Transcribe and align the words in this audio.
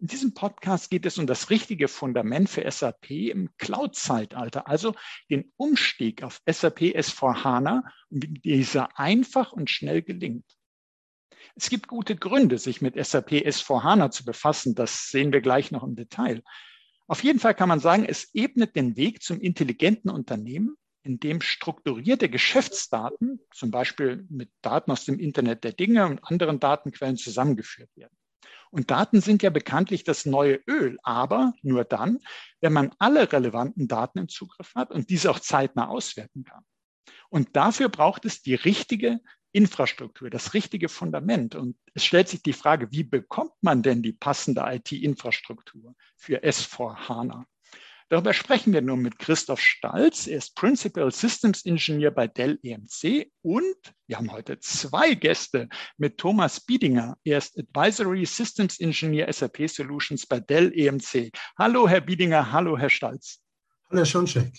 In 0.00 0.06
diesem 0.06 0.32
Podcast 0.32 0.90
geht 0.90 1.04
es 1.04 1.18
um 1.18 1.26
das 1.26 1.50
richtige 1.50 1.86
Fundament 1.86 2.48
für 2.48 2.68
SAP 2.70 3.10
im 3.10 3.50
Cloud-Zeitalter, 3.58 4.66
also 4.66 4.94
den 5.28 5.52
Umstieg 5.58 6.22
auf 6.22 6.40
SAP 6.50 6.96
S4HANA 6.96 7.82
und 8.08 8.24
wie 8.24 8.28
dieser 8.28 8.98
einfach 8.98 9.52
und 9.52 9.68
schnell 9.68 10.00
gelingt. 10.00 10.46
Es 11.54 11.68
gibt 11.68 11.86
gute 11.86 12.16
Gründe, 12.16 12.56
sich 12.56 12.80
mit 12.80 12.94
SAP 12.94 13.32
S4HANA 13.32 14.10
zu 14.10 14.24
befassen. 14.24 14.74
Das 14.74 15.10
sehen 15.10 15.34
wir 15.34 15.42
gleich 15.42 15.70
noch 15.70 15.82
im 15.82 15.96
Detail. 15.96 16.42
Auf 17.06 17.22
jeden 17.22 17.38
Fall 17.38 17.54
kann 17.54 17.68
man 17.68 17.80
sagen, 17.80 18.06
es 18.06 18.30
ebnet 18.32 18.76
den 18.76 18.96
Weg 18.96 19.22
zum 19.22 19.38
intelligenten 19.38 20.08
Unternehmen, 20.08 20.76
in 21.02 21.20
dem 21.20 21.42
strukturierte 21.42 22.30
Geschäftsdaten, 22.30 23.40
zum 23.54 23.70
Beispiel 23.70 24.26
mit 24.30 24.50
Daten 24.62 24.92
aus 24.92 25.04
dem 25.04 25.18
Internet 25.18 25.62
der 25.62 25.72
Dinge 25.74 26.06
und 26.06 26.24
anderen 26.24 26.58
Datenquellen 26.58 27.18
zusammengeführt 27.18 27.90
werden. 27.96 28.16
Und 28.70 28.90
Daten 28.90 29.20
sind 29.20 29.42
ja 29.42 29.50
bekanntlich 29.50 30.04
das 30.04 30.26
neue 30.26 30.60
Öl, 30.66 30.98
aber 31.02 31.54
nur 31.62 31.84
dann, 31.84 32.20
wenn 32.60 32.72
man 32.72 32.94
alle 32.98 33.30
relevanten 33.32 33.88
Daten 33.88 34.18
im 34.18 34.28
Zugriff 34.28 34.74
hat 34.74 34.92
und 34.92 35.10
diese 35.10 35.30
auch 35.30 35.40
zeitnah 35.40 35.88
auswerten 35.88 36.44
kann. 36.44 36.64
Und 37.30 37.56
dafür 37.56 37.88
braucht 37.88 38.24
es 38.24 38.42
die 38.42 38.54
richtige 38.54 39.20
Infrastruktur, 39.52 40.30
das 40.30 40.54
richtige 40.54 40.88
Fundament. 40.88 41.54
Und 41.54 41.76
es 41.94 42.04
stellt 42.04 42.28
sich 42.28 42.42
die 42.42 42.52
Frage, 42.52 42.90
wie 42.92 43.04
bekommt 43.04 43.54
man 43.60 43.82
denn 43.82 44.02
die 44.02 44.12
passende 44.12 44.62
IT-Infrastruktur 44.64 45.94
für 46.16 46.42
S4 46.44 47.08
HANA? 47.08 47.46
Darüber 48.10 48.34
sprechen 48.34 48.72
wir 48.72 48.82
nun 48.82 49.02
mit 49.02 49.20
Christoph 49.20 49.60
Stalz. 49.60 50.26
Er 50.26 50.38
ist 50.38 50.56
Principal 50.56 51.12
Systems 51.12 51.64
Engineer 51.64 52.10
bei 52.10 52.26
Dell 52.26 52.58
EMC 52.60 53.30
und 53.40 53.76
wir 54.08 54.16
haben 54.16 54.32
heute 54.32 54.58
zwei 54.58 55.14
Gäste 55.14 55.68
mit 55.96 56.18
Thomas 56.18 56.58
Biedinger. 56.58 57.16
Er 57.22 57.38
ist 57.38 57.56
Advisory 57.56 58.26
Systems 58.26 58.80
Engineer 58.80 59.32
SAP 59.32 59.70
Solutions 59.70 60.26
bei 60.26 60.40
Dell 60.40 60.72
EMC. 60.76 61.30
Hallo, 61.56 61.88
Herr 61.88 62.00
Biedinger. 62.00 62.50
Hallo, 62.50 62.76
Herr 62.76 62.90
Stalz. 62.90 63.38
Hallo, 63.88 64.00
Herr 64.00 64.06
Schoncheck. 64.06 64.58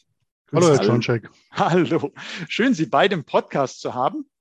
Hallo, 0.53 0.69
Herr 0.69 0.83
Schoncheck. 0.85 1.29
Hallo. 1.51 2.13
Schön, 2.47 2.73
Sie 2.73 2.85
beide 2.85 3.15
im 3.15 3.25
Podcast 3.25 3.81
zu 3.81 3.93
haben. 3.93 4.31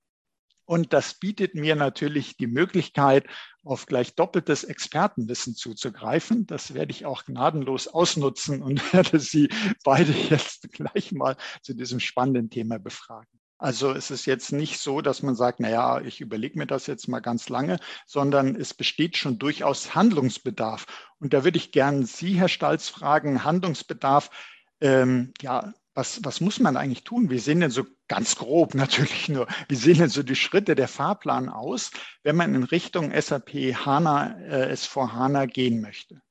Und 0.63 0.93
das 0.93 1.15
bietet 1.15 1.53
mir 1.53 1.75
natürlich 1.75 2.37
die 2.37 2.47
Möglichkeit, 2.47 3.27
auf 3.63 3.85
gleich 3.85 4.15
doppeltes 4.15 4.63
Expertenwissen 4.63 5.55
zuzugreifen. 5.55 6.47
Das 6.47 6.73
werde 6.73 6.91
ich 6.91 7.05
auch 7.05 7.25
gnadenlos 7.25 7.87
ausnutzen 7.87 8.61
und 8.61 8.81
werde 8.93 9.19
Sie 9.19 9.49
beide 9.83 10.11
jetzt 10.11 10.71
gleich 10.71 11.11
mal 11.11 11.37
zu 11.61 11.73
diesem 11.73 11.99
spannenden 11.99 12.49
Thema 12.49 12.79
befragen. 12.79 13.27
Also 13.61 13.91
es 13.91 14.09
ist 14.09 14.25
jetzt 14.25 14.51
nicht 14.51 14.79
so, 14.79 15.01
dass 15.01 15.21
man 15.21 15.35
sagt, 15.35 15.59
na 15.59 15.69
ja, 15.69 16.01
ich 16.01 16.19
überlege 16.19 16.57
mir 16.57 16.65
das 16.65 16.87
jetzt 16.87 17.07
mal 17.07 17.19
ganz 17.19 17.47
lange, 17.47 17.77
sondern 18.07 18.55
es 18.55 18.73
besteht 18.73 19.17
schon 19.17 19.37
durchaus 19.37 19.93
Handlungsbedarf. 19.93 20.85
Und 21.19 21.33
da 21.33 21.43
würde 21.43 21.57
ich 21.57 21.71
gern 21.71 22.03
Sie, 22.03 22.39
Herr 22.39 22.47
Stalz, 22.47 22.89
fragen, 22.89 23.43
Handlungsbedarf, 23.43 24.31
ähm, 24.81 25.31
ja, 25.41 25.75
was, 25.93 26.23
was 26.23 26.41
muss 26.41 26.59
man 26.59 26.77
eigentlich 26.77 27.03
tun? 27.03 27.29
Wie 27.29 27.39
sehen 27.39 27.59
denn 27.59 27.71
so 27.71 27.83
ganz 28.07 28.35
grob 28.35 28.73
natürlich 28.75 29.29
nur, 29.29 29.47
wie 29.67 29.75
sehen 29.75 29.97
denn 29.97 30.09
so 30.09 30.23
die 30.23 30.35
Schritte 30.35 30.75
der 30.75 30.87
Fahrplan 30.87 31.49
aus, 31.49 31.91
wenn 32.23 32.35
man 32.35 32.55
in 32.55 32.63
Richtung 32.63 33.11
SAP 33.19 33.75
HANA, 33.85 34.39
äh, 34.39 34.73
S4 34.73 35.13
HANA 35.13 35.45
gehen 35.45 35.81
möchte? 35.81 36.21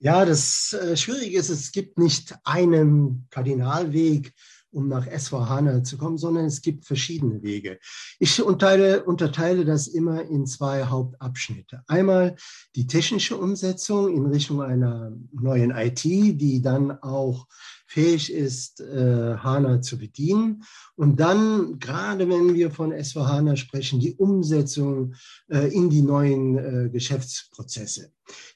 Ja, 0.00 0.24
das 0.24 0.72
äh, 0.72 0.96
Schwierige 0.96 1.38
ist, 1.38 1.48
es 1.48 1.70
gibt 1.70 1.98
nicht 1.98 2.34
einen 2.44 3.28
Kardinalweg, 3.30 4.32
um 4.72 4.88
nach 4.88 5.06
S4HANA 5.06 5.84
zu 5.84 5.98
kommen, 5.98 6.18
sondern 6.18 6.46
es 6.46 6.62
gibt 6.62 6.84
verschiedene 6.84 7.42
Wege. 7.42 7.78
Ich 8.18 8.42
unterteile, 8.42 9.04
unterteile 9.04 9.64
das 9.64 9.86
immer 9.86 10.22
in 10.22 10.46
zwei 10.46 10.84
Hauptabschnitte. 10.84 11.82
Einmal 11.86 12.36
die 12.74 12.86
technische 12.86 13.36
Umsetzung 13.36 14.14
in 14.14 14.26
Richtung 14.26 14.62
einer 14.62 15.12
neuen 15.32 15.70
IT, 15.70 16.04
die 16.04 16.62
dann 16.62 16.90
auch 17.02 17.46
fähig 17.86 18.32
ist, 18.32 18.80
äh, 18.80 19.36
HANA 19.36 19.82
zu 19.82 19.98
bedienen. 19.98 20.64
Und 20.96 21.20
dann, 21.20 21.78
gerade 21.78 22.26
wenn 22.28 22.54
wir 22.54 22.70
von 22.70 22.90
S4HANA 22.92 23.56
sprechen, 23.56 24.00
die 24.00 24.14
Umsetzung 24.14 25.14
äh, 25.48 25.68
in 25.68 25.90
die 25.90 26.00
neuen 26.00 26.56
äh, 26.56 26.88
Geschäftsprozesse. 26.90 28.10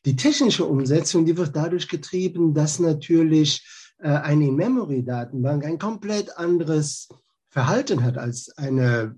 Die 0.06 0.16
technische 0.16 0.64
Umsetzung, 0.64 1.26
die 1.26 1.36
wird 1.36 1.54
dadurch 1.54 1.86
getrieben, 1.88 2.54
dass 2.54 2.78
natürlich 2.78 3.62
eine 3.98 4.46
In-Memory-Datenbank 4.46 5.64
ein 5.64 5.78
komplett 5.78 6.36
anderes 6.36 7.08
Verhalten 7.48 8.04
hat 8.04 8.18
als 8.18 8.56
eine 8.58 9.16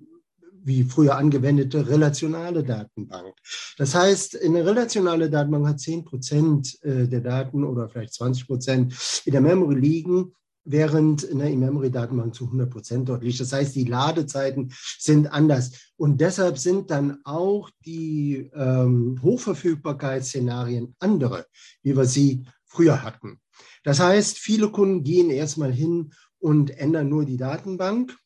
wie 0.68 0.84
früher 0.84 1.16
angewendete 1.16 1.88
relationale 1.88 2.62
Datenbank. 2.62 3.34
Das 3.78 3.94
heißt, 3.94 4.40
eine 4.42 4.64
relationale 4.64 5.30
Datenbank 5.30 5.66
hat 5.66 5.80
10 5.80 6.04
Prozent 6.04 6.78
äh, 6.82 7.08
der 7.08 7.20
Daten 7.20 7.64
oder 7.64 7.88
vielleicht 7.88 8.14
20 8.14 8.46
Prozent 8.46 9.22
in 9.24 9.32
der 9.32 9.40
Memory 9.40 9.74
liegen, 9.76 10.32
während 10.64 11.28
eine 11.30 11.50
In-Memory-Datenbank 11.50 12.34
zu 12.34 12.44
100 12.44 12.70
Prozent 12.70 13.08
dort 13.08 13.24
liegt. 13.24 13.40
Das 13.40 13.52
heißt, 13.52 13.74
die 13.74 13.84
Ladezeiten 13.84 14.70
sind 14.98 15.32
anders. 15.32 15.92
Und 15.96 16.20
deshalb 16.20 16.58
sind 16.58 16.90
dann 16.90 17.18
auch 17.24 17.70
die 17.86 18.50
ähm, 18.54 19.18
Hochverfügbarkeitsszenarien 19.22 20.94
andere, 20.98 21.46
wie 21.82 21.96
wir 21.96 22.04
sie 22.04 22.44
früher 22.68 23.02
hatten. 23.02 23.40
Das 23.82 24.00
heißt, 24.00 24.38
viele 24.38 24.70
Kunden 24.70 25.02
gehen 25.02 25.30
erstmal 25.30 25.72
hin 25.72 26.12
und 26.38 26.70
ändern 26.70 27.08
nur 27.08 27.24
die 27.24 27.36
Datenbank, 27.36 28.16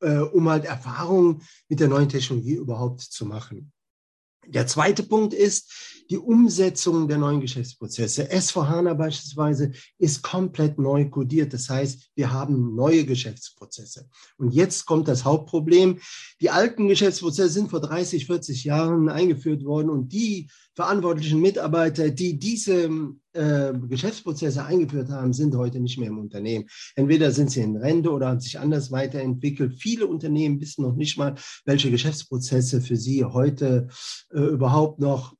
äh, 0.00 0.18
um 0.18 0.48
halt 0.48 0.64
Erfahrungen 0.64 1.42
mit 1.68 1.80
der 1.80 1.88
neuen 1.88 2.08
Technologie 2.08 2.54
überhaupt 2.54 3.00
zu 3.00 3.26
machen. 3.26 3.72
Der 4.46 4.66
zweite 4.66 5.04
Punkt 5.04 5.34
ist 5.34 5.70
die 6.10 6.18
Umsetzung 6.18 7.06
der 7.06 7.18
neuen 7.18 7.40
Geschäftsprozesse. 7.40 8.30
S4HANA 8.30 8.94
beispielsweise 8.94 9.70
ist 9.98 10.22
komplett 10.22 10.78
neu 10.78 11.08
codiert. 11.08 11.52
Das 11.52 11.70
heißt, 11.70 12.10
wir 12.16 12.32
haben 12.32 12.74
neue 12.74 13.04
Geschäftsprozesse. 13.04 14.08
Und 14.36 14.52
jetzt 14.52 14.84
kommt 14.84 15.06
das 15.06 15.24
Hauptproblem. 15.24 16.00
Die 16.40 16.50
alten 16.50 16.88
Geschäftsprozesse 16.88 17.50
sind 17.50 17.70
vor 17.70 17.80
30, 17.80 18.26
40 18.26 18.64
Jahren 18.64 19.08
eingeführt 19.08 19.64
worden 19.64 19.90
und 19.90 20.12
die 20.12 20.50
verantwortlichen 20.74 21.40
Mitarbeiter, 21.40 22.10
die 22.10 22.38
diese 22.38 22.88
äh, 23.32 23.72
Geschäftsprozesse 23.88 24.64
eingeführt 24.64 25.10
haben, 25.10 25.32
sind 25.32 25.54
heute 25.54 25.80
nicht 25.80 25.98
mehr 25.98 26.08
im 26.08 26.18
Unternehmen. 26.18 26.66
Entweder 26.96 27.30
sind 27.30 27.50
sie 27.50 27.60
in 27.60 27.76
Rente 27.76 28.10
oder 28.10 28.28
haben 28.28 28.40
sich 28.40 28.58
anders 28.58 28.90
weiterentwickelt. 28.90 29.74
Viele 29.78 30.06
Unternehmen 30.06 30.60
wissen 30.60 30.82
noch 30.82 30.96
nicht 30.96 31.18
mal, 31.18 31.34
welche 31.64 31.90
Geschäftsprozesse 31.90 32.80
für 32.80 32.96
sie 32.96 33.24
heute 33.24 33.88
äh, 34.32 34.40
überhaupt 34.40 34.98
noch 34.98 35.34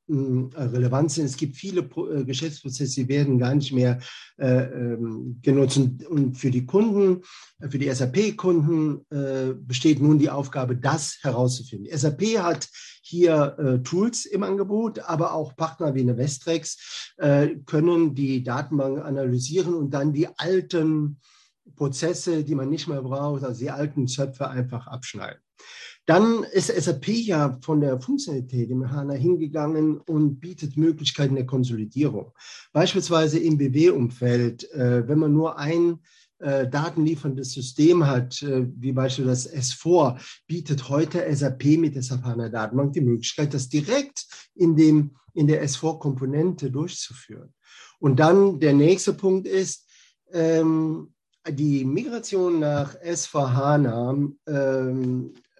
relevant 0.55 1.11
sind. 1.11 1.27
Es 1.27 1.37
gibt 1.37 1.57
viele 1.57 1.81
äh, 1.81 2.25
Geschäftsprozesse, 2.25 3.03
die 3.03 3.09
werden 3.09 3.39
gar 3.39 3.55
nicht 3.55 3.73
mehr 3.73 3.99
äh, 4.39 4.65
ähm, 4.65 5.39
genutzt. 5.43 5.79
Und 6.09 6.37
für 6.37 6.51
die 6.51 6.67
Kunden, 6.67 7.23
äh, 7.61 7.69
für 7.69 7.79
die 7.79 7.93
SAP-Kunden 7.93 9.07
äh, 9.11 9.55
besteht 9.55 10.01
nun 10.01 10.19
die 10.19 10.31
Aufgabe, 10.31 10.77
das 10.77 11.19
herauszufinden. 11.23 11.97
SAP 11.97 12.39
hat 12.39 12.69
hier 13.03 13.57
äh, 13.59 13.83
Tools 13.83 14.25
im 14.25 14.43
Angebot, 14.43 15.01
aber 15.01 15.35
auch 15.35 15.57
Partner 15.57 15.95
wie 15.95 16.01
eine 16.01 16.17
Vestrex 16.17 17.13
äh, 17.19 17.57
können 17.67 18.15
die 18.15 18.43
Datenbank 18.43 19.05
analysieren 19.05 19.75
und 19.75 19.91
dann 19.91 20.13
die 20.13 20.29
alten 20.39 21.19
Prozesse, 21.77 22.45
die 22.45 22.55
man 22.55 22.69
nicht 22.69 22.89
mehr 22.89 23.03
braucht, 23.03 23.45
also 23.45 23.59
die 23.59 23.71
alten 23.71 24.07
Zöpfe 24.07 24.49
einfach 24.49 24.87
abschneiden. 24.87 25.41
Dann 26.07 26.45
ist 26.53 26.67
SAP 26.67 27.09
ja 27.09 27.59
von 27.63 27.81
der 27.81 28.01
Funktionalität 28.01 28.71
im 28.71 28.91
HANA 28.91 29.15
hingegangen 29.15 29.99
und 30.01 30.41
bietet 30.41 30.77
Möglichkeiten 30.77 31.37
der 31.37 31.47
Konsolidierung. 31.47 32.33
Beispielsweise 32.73 33.39
im 33.39 33.57
BW-Umfeld, 33.57 34.69
äh, 34.73 35.07
wenn 35.07 35.21
man 35.21 35.33
nur 35.33 35.59
ein 35.59 36.01
äh, 36.41 36.69
datenlieferndes 36.69 37.53
System 37.53 38.05
hat, 38.05 38.43
äh, 38.43 38.67
wie 38.77 38.91
beispielsweise 38.91 39.51
das 39.51 39.71
S4, 39.71 40.21
bietet 40.49 40.89
heute 40.89 41.25
SAP 41.33 41.79
mit 41.79 41.95
der 41.95 42.03
SAP 42.03 42.25
HANA 42.25 42.49
Datenbank 42.49 42.95
die 42.95 43.01
Möglichkeit, 43.01 43.55
das 43.55 43.69
direkt 43.69 44.27
in, 44.57 44.75
dem, 44.75 45.13
in 45.35 45.47
der 45.47 45.65
S4-Komponente 45.65 46.73
durchzuführen. 46.73 47.55
Und 48.01 48.19
dann 48.19 48.59
der 48.59 48.73
nächste 48.73 49.13
Punkt 49.13 49.47
ist, 49.47 49.87
ähm, 50.33 51.15
die 51.49 51.85
Migration 51.85 52.59
nach 52.59 52.97
S4 52.97 53.53
HANA 53.53 54.11
ähm, 54.11 54.39
äh, 54.47 55.52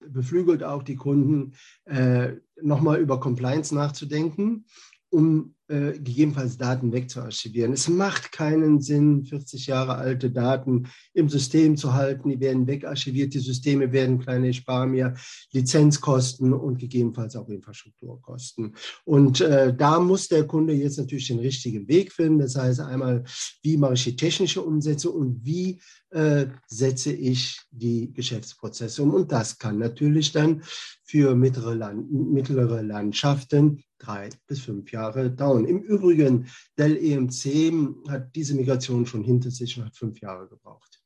beflügelt 0.00 0.64
auch 0.64 0.82
die 0.82 0.96
Kunden, 0.96 1.54
äh, 1.84 2.32
nochmal 2.60 3.00
über 3.00 3.20
Compliance 3.20 3.74
nachzudenken 3.74 4.66
um 5.12 5.54
äh, 5.68 5.92
gegebenenfalls 5.92 6.56
Daten 6.56 6.92
wegzuarchivieren. 6.92 7.72
Es 7.72 7.88
macht 7.88 8.32
keinen 8.32 8.80
Sinn, 8.80 9.24
40 9.24 9.66
Jahre 9.66 9.94
alte 9.94 10.30
Daten 10.30 10.88
im 11.12 11.28
System 11.28 11.76
zu 11.76 11.92
halten. 11.92 12.30
Die 12.30 12.40
werden 12.40 12.66
wegarchiviert. 12.66 13.32
Die 13.34 13.38
Systeme 13.38 13.92
werden 13.92 14.18
kleine, 14.18 14.48
ich 14.48 14.58
spare 14.58 14.86
mir 14.86 15.14
Lizenzkosten 15.52 16.52
und 16.52 16.78
gegebenenfalls 16.78 17.36
auch 17.36 17.48
Infrastrukturkosten. 17.48 18.74
Und 19.04 19.40
äh, 19.40 19.74
da 19.74 20.00
muss 20.00 20.28
der 20.28 20.46
Kunde 20.46 20.72
jetzt 20.72 20.98
natürlich 20.98 21.28
den 21.28 21.38
richtigen 21.38 21.86
Weg 21.88 22.12
finden. 22.12 22.40
Das 22.40 22.56
heißt 22.56 22.80
einmal, 22.80 23.24
wie 23.62 23.76
mache 23.76 23.94
ich 23.94 24.04
die 24.04 24.16
technische 24.16 24.62
Umsetzung 24.62 25.14
und 25.14 25.44
wie 25.44 25.80
äh, 26.10 26.46
setze 26.66 27.12
ich 27.12 27.60
die 27.70 28.12
Geschäftsprozesse 28.12 29.02
um. 29.02 29.14
Und 29.14 29.32
das 29.32 29.58
kann 29.58 29.78
natürlich 29.78 30.32
dann 30.32 30.62
für 31.04 31.34
mittlere, 31.34 31.74
Land 31.74 32.10
mittlere 32.10 32.82
Landschaften 32.82 33.82
drei 34.02 34.28
bis 34.46 34.60
fünf 34.60 34.92
Jahre 34.92 35.30
dauern. 35.30 35.64
Im 35.64 35.80
Übrigen, 35.80 36.48
Dell 36.76 36.96
EMC 36.96 38.08
hat 38.10 38.34
diese 38.34 38.54
Migration 38.54 39.06
schon 39.06 39.22
hinter 39.22 39.50
sich 39.50 39.78
und 39.78 39.84
hat 39.86 39.96
fünf 39.96 40.20
Jahre 40.20 40.48
gebraucht. 40.48 41.02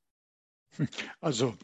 Also 1.21 1.55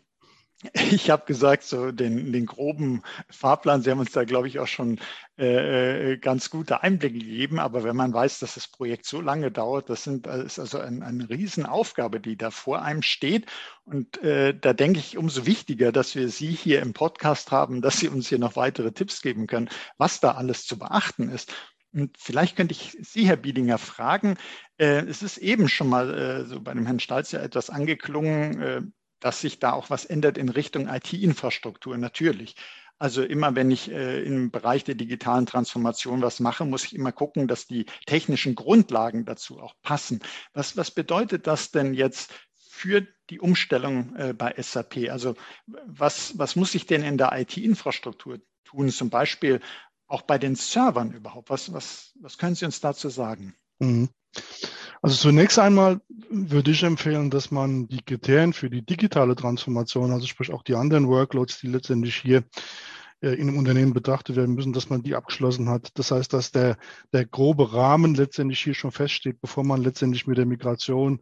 ich 0.74 1.10
habe 1.10 1.24
gesagt, 1.26 1.64
so 1.64 1.90
den, 1.90 2.32
den 2.32 2.46
groben 2.46 3.02
Fahrplan, 3.30 3.82
Sie 3.82 3.90
haben 3.90 3.98
uns 3.98 4.12
da, 4.12 4.24
glaube 4.24 4.48
ich, 4.48 4.58
auch 4.58 4.66
schon 4.66 5.00
äh, 5.38 6.12
äh, 6.12 6.16
ganz 6.18 6.50
gute 6.50 6.82
Einblicke 6.82 7.18
gegeben. 7.18 7.58
Aber 7.58 7.84
wenn 7.84 7.96
man 7.96 8.12
weiß, 8.12 8.38
dass 8.38 8.54
das 8.54 8.68
Projekt 8.68 9.06
so 9.06 9.20
lange 9.20 9.50
dauert, 9.50 9.90
das, 9.90 10.04
sind, 10.04 10.26
das 10.26 10.44
ist 10.44 10.58
also 10.58 10.78
ein, 10.78 11.02
eine 11.02 11.28
Riesenaufgabe, 11.28 12.20
die 12.20 12.36
da 12.36 12.50
vor 12.50 12.82
einem 12.82 13.02
steht. 13.02 13.46
Und 13.84 14.22
äh, 14.22 14.54
da 14.58 14.72
denke 14.72 15.00
ich 15.00 15.18
umso 15.18 15.46
wichtiger, 15.46 15.90
dass 15.90 16.14
wir 16.14 16.28
Sie 16.28 16.52
hier 16.52 16.80
im 16.80 16.92
Podcast 16.92 17.50
haben, 17.50 17.82
dass 17.82 17.98
Sie 17.98 18.08
uns 18.08 18.28
hier 18.28 18.38
noch 18.38 18.56
weitere 18.56 18.92
Tipps 18.92 19.22
geben 19.22 19.46
können, 19.46 19.68
was 19.98 20.20
da 20.20 20.32
alles 20.32 20.64
zu 20.66 20.78
beachten 20.78 21.28
ist. 21.28 21.52
Und 21.92 22.16
vielleicht 22.18 22.56
könnte 22.56 22.72
ich 22.72 22.96
Sie, 23.02 23.26
Herr 23.26 23.36
Biedinger, 23.36 23.78
fragen. 23.78 24.36
Äh, 24.78 25.04
es 25.06 25.22
ist 25.22 25.38
eben 25.38 25.68
schon 25.68 25.88
mal 25.88 26.14
äh, 26.14 26.44
so 26.46 26.60
bei 26.60 26.72
dem 26.72 26.86
Herrn 26.86 27.00
Stalz 27.00 27.32
ja 27.32 27.40
etwas 27.40 27.68
angeklungen 27.68 28.62
äh, 28.62 28.82
dass 29.22 29.40
sich 29.40 29.58
da 29.58 29.72
auch 29.72 29.88
was 29.88 30.04
ändert 30.04 30.36
in 30.36 30.48
Richtung 30.50 30.88
IT-Infrastruktur, 30.88 31.96
natürlich. 31.96 32.56
Also 32.98 33.22
immer, 33.22 33.56
wenn 33.56 33.70
ich 33.70 33.90
äh, 33.90 34.22
im 34.22 34.50
Bereich 34.50 34.84
der 34.84 34.94
digitalen 34.94 35.46
Transformation 35.46 36.22
was 36.22 36.40
mache, 36.40 36.64
muss 36.64 36.84
ich 36.84 36.94
immer 36.94 37.10
gucken, 37.10 37.48
dass 37.48 37.66
die 37.66 37.86
technischen 38.06 38.54
Grundlagen 38.54 39.24
dazu 39.24 39.60
auch 39.60 39.74
passen. 39.82 40.20
Was, 40.52 40.76
was 40.76 40.90
bedeutet 40.90 41.46
das 41.46 41.70
denn 41.70 41.94
jetzt 41.94 42.32
für 42.54 43.06
die 43.30 43.40
Umstellung 43.40 44.14
äh, 44.16 44.34
bei 44.34 44.54
SAP? 44.56 45.10
Also 45.10 45.34
was, 45.86 46.38
was 46.38 46.54
muss 46.54 46.74
ich 46.74 46.86
denn 46.86 47.02
in 47.02 47.18
der 47.18 47.32
IT-Infrastruktur 47.32 48.40
tun, 48.64 48.90
zum 48.90 49.10
Beispiel 49.10 49.60
auch 50.06 50.22
bei 50.22 50.38
den 50.38 50.54
Servern 50.54 51.12
überhaupt? 51.12 51.50
Was, 51.50 51.72
was, 51.72 52.12
was 52.20 52.38
können 52.38 52.54
Sie 52.54 52.66
uns 52.66 52.80
dazu 52.80 53.08
sagen? 53.08 53.56
Mhm. 53.78 54.10
Also 55.02 55.16
zunächst 55.16 55.58
einmal 55.58 56.00
würde 56.30 56.70
ich 56.70 56.84
empfehlen, 56.84 57.28
dass 57.28 57.50
man 57.50 57.88
die 57.88 58.02
Kriterien 58.02 58.52
für 58.52 58.70
die 58.70 58.86
digitale 58.86 59.34
Transformation, 59.34 60.12
also 60.12 60.26
sprich 60.28 60.52
auch 60.52 60.62
die 60.62 60.76
anderen 60.76 61.08
Workloads, 61.08 61.58
die 61.58 61.66
letztendlich 61.66 62.14
hier 62.14 62.44
äh, 63.20 63.30
in 63.30 63.48
einem 63.48 63.58
Unternehmen 63.58 63.94
betrachtet 63.94 64.36
werden 64.36 64.54
müssen, 64.54 64.72
dass 64.72 64.90
man 64.90 65.02
die 65.02 65.16
abgeschlossen 65.16 65.68
hat. 65.68 65.90
Das 65.98 66.12
heißt, 66.12 66.32
dass 66.32 66.52
der, 66.52 66.76
der 67.12 67.26
grobe 67.26 67.72
Rahmen 67.72 68.14
letztendlich 68.14 68.60
hier 68.60 68.74
schon 68.74 68.92
feststeht, 68.92 69.40
bevor 69.40 69.64
man 69.64 69.82
letztendlich 69.82 70.28
mit 70.28 70.38
der 70.38 70.46
Migration 70.46 71.20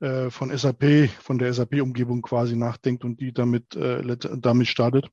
äh, 0.00 0.30
von 0.30 0.56
SAP, 0.56 1.10
von 1.20 1.38
der 1.38 1.52
SAP-Umgebung 1.52 2.22
quasi 2.22 2.56
nachdenkt 2.56 3.04
und 3.04 3.20
die 3.20 3.32
damit, 3.32 3.76
äh, 3.76 4.16
damit 4.38 4.68
startet. 4.68 5.10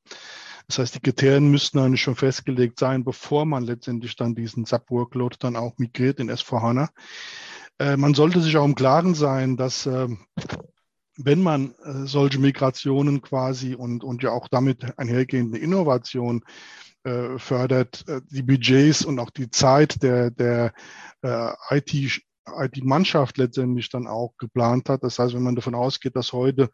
Das 0.67 0.79
heißt, 0.79 0.95
die 0.95 0.99
Kriterien 1.01 1.51
müssten 1.51 1.79
eigentlich 1.79 2.01
schon 2.01 2.15
festgelegt 2.15 2.79
sein, 2.79 3.03
bevor 3.03 3.45
man 3.45 3.65
letztendlich 3.65 4.15
dann 4.15 4.35
diesen 4.35 4.65
SAP-Workload 4.65 5.35
dann 5.39 5.57
auch 5.57 5.77
migriert 5.77 6.19
in 6.19 6.31
S4HANA. 6.31 6.89
Äh, 7.79 7.97
man 7.97 8.13
sollte 8.13 8.41
sich 8.41 8.55
auch 8.57 8.65
im 8.65 8.75
Klaren 8.75 9.15
sein, 9.15 9.57
dass 9.57 9.85
äh, 9.85 10.07
wenn 11.17 11.41
man 11.41 11.73
äh, 11.83 12.05
solche 12.05 12.39
Migrationen 12.39 13.21
quasi 13.21 13.75
und, 13.75 14.03
und 14.03 14.23
ja 14.23 14.31
auch 14.31 14.47
damit 14.47 14.97
einhergehende 14.97 15.57
Innovation 15.57 16.43
äh, 17.03 17.37
fördert, 17.37 18.07
äh, 18.07 18.21
die 18.29 18.43
Budgets 18.43 19.05
und 19.05 19.19
auch 19.19 19.29
die 19.29 19.49
Zeit 19.49 20.01
der, 20.03 20.31
der 20.31 20.73
IT, 21.71 21.91
IT-Mannschaft 21.91 23.39
letztendlich 23.39 23.89
dann 23.89 24.05
auch 24.05 24.35
geplant 24.37 24.89
hat. 24.89 25.03
Das 25.03 25.17
heißt, 25.17 25.33
wenn 25.33 25.41
man 25.41 25.55
davon 25.55 25.73
ausgeht, 25.73 26.15
dass 26.15 26.33
heute 26.33 26.69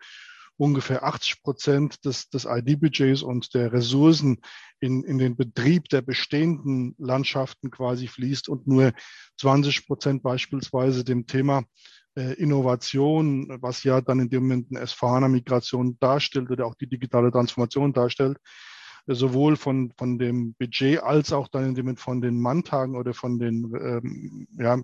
ungefähr 0.61 1.03
80 1.03 1.41
Prozent 1.41 2.05
des, 2.05 2.29
des 2.29 2.45
ID-Budgets 2.45 3.23
und 3.23 3.51
der 3.55 3.73
Ressourcen 3.73 4.37
in, 4.79 5.03
in 5.03 5.17
den 5.17 5.35
Betrieb 5.35 5.89
der 5.89 6.03
bestehenden 6.03 6.93
Landschaften 6.99 7.71
quasi 7.71 8.07
fließt 8.07 8.47
und 8.47 8.67
nur 8.67 8.93
20 9.39 9.87
Prozent 9.87 10.21
beispielsweise 10.21 11.03
dem 11.03 11.25
Thema 11.25 11.63
äh, 12.15 12.33
Innovation, 12.33 13.57
was 13.59 13.83
ja 13.83 14.01
dann 14.01 14.19
in 14.19 14.29
dem 14.29 14.43
Moment 14.43 14.67
eine 14.69 14.85
S4HANA-Migration 14.85 15.97
darstellt 15.99 16.51
oder 16.51 16.67
auch 16.67 16.75
die 16.75 16.87
digitale 16.87 17.31
Transformation 17.31 17.91
darstellt, 17.91 18.37
sowohl 19.07 19.56
von, 19.56 19.92
von 19.98 20.19
dem 20.19 20.53
Budget 20.53 21.01
als 21.01 21.33
auch 21.33 21.48
dann 21.48 21.98
von 21.98 22.21
den 22.21 22.39
Manntagen 22.39 22.95
oder 22.95 23.13
von 23.13 23.39
den 23.39 23.74
ähm, 23.75 24.48
ja, 24.57 24.80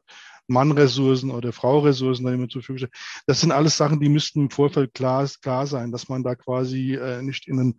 Mannressourcen 0.48 1.31
oder 1.31 1.52
Frauressourcen 1.54 2.25
da 2.25 2.34
immer 2.34 2.50
zur 2.50 2.62
Verfügung 2.62 2.88
stehen. 2.88 3.24
Das 3.25 3.42
sind 3.42 3.52
alles 3.52 3.78
Sachen, 3.78 4.00
die 4.00 4.10
müssten 4.10 4.42
im 4.42 4.50
Vorfeld 4.50 4.94
klar, 4.94 5.28
klar 5.42 5.68
sein, 5.68 5.92
dass 5.92 6.10
man 6.10 6.24
da 6.24 6.36
quasi 6.36 6.96
äh, 6.96 7.22
nicht 7.22 7.48
in, 7.48 7.60
einen, 7.60 7.75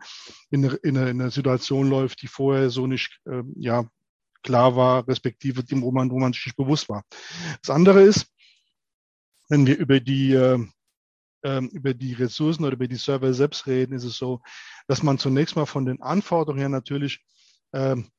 in, 0.51 0.65
eine, 0.65 0.75
in, 0.77 0.97
eine, 0.97 1.11
in, 1.11 1.21
eine, 1.21 1.31
Situation 1.31 1.89
läuft, 1.89 2.23
die 2.23 2.29
vorher 2.29 2.71
so 2.71 2.87
nicht 2.87 3.21
äh, 3.27 3.43
ja, 3.57 3.87
klar 4.43 4.77
war, 4.77 5.07
respektive 5.09 5.65
dem, 5.65 5.83
wo 5.83 5.91
man, 5.93 6.11
wo 6.11 6.19
man 6.19 6.33
sich 6.33 6.47
nicht 6.47 6.57
bewusst 6.57 6.89
war. 6.89 7.05
Das 7.63 7.71
andere 7.71 8.03
ist, 8.03 8.27
wenn 9.49 9.67
wir 9.67 9.79
über 9.79 10.01
die 10.01 10.33
äh, 10.33 10.59
ähm, 11.43 11.69
über 11.69 11.95
die 11.95 12.15
Ressourcen 12.15 12.65
oder 12.65 12.75
über 12.75 12.89
die 12.89 12.97
Server 12.97 13.33
selbst 13.33 13.67
reden, 13.67 13.95
ist 13.95 14.05
es 14.05 14.17
so, 14.17 14.41
dass 14.87 15.03
man 15.03 15.19
zunächst 15.19 15.57
mal 15.57 15.67
von 15.67 15.87
den 15.87 16.03
Anforderungen 16.03 16.61
her 16.61 16.69
natürlich 16.69 17.21
ähm, 17.73 18.11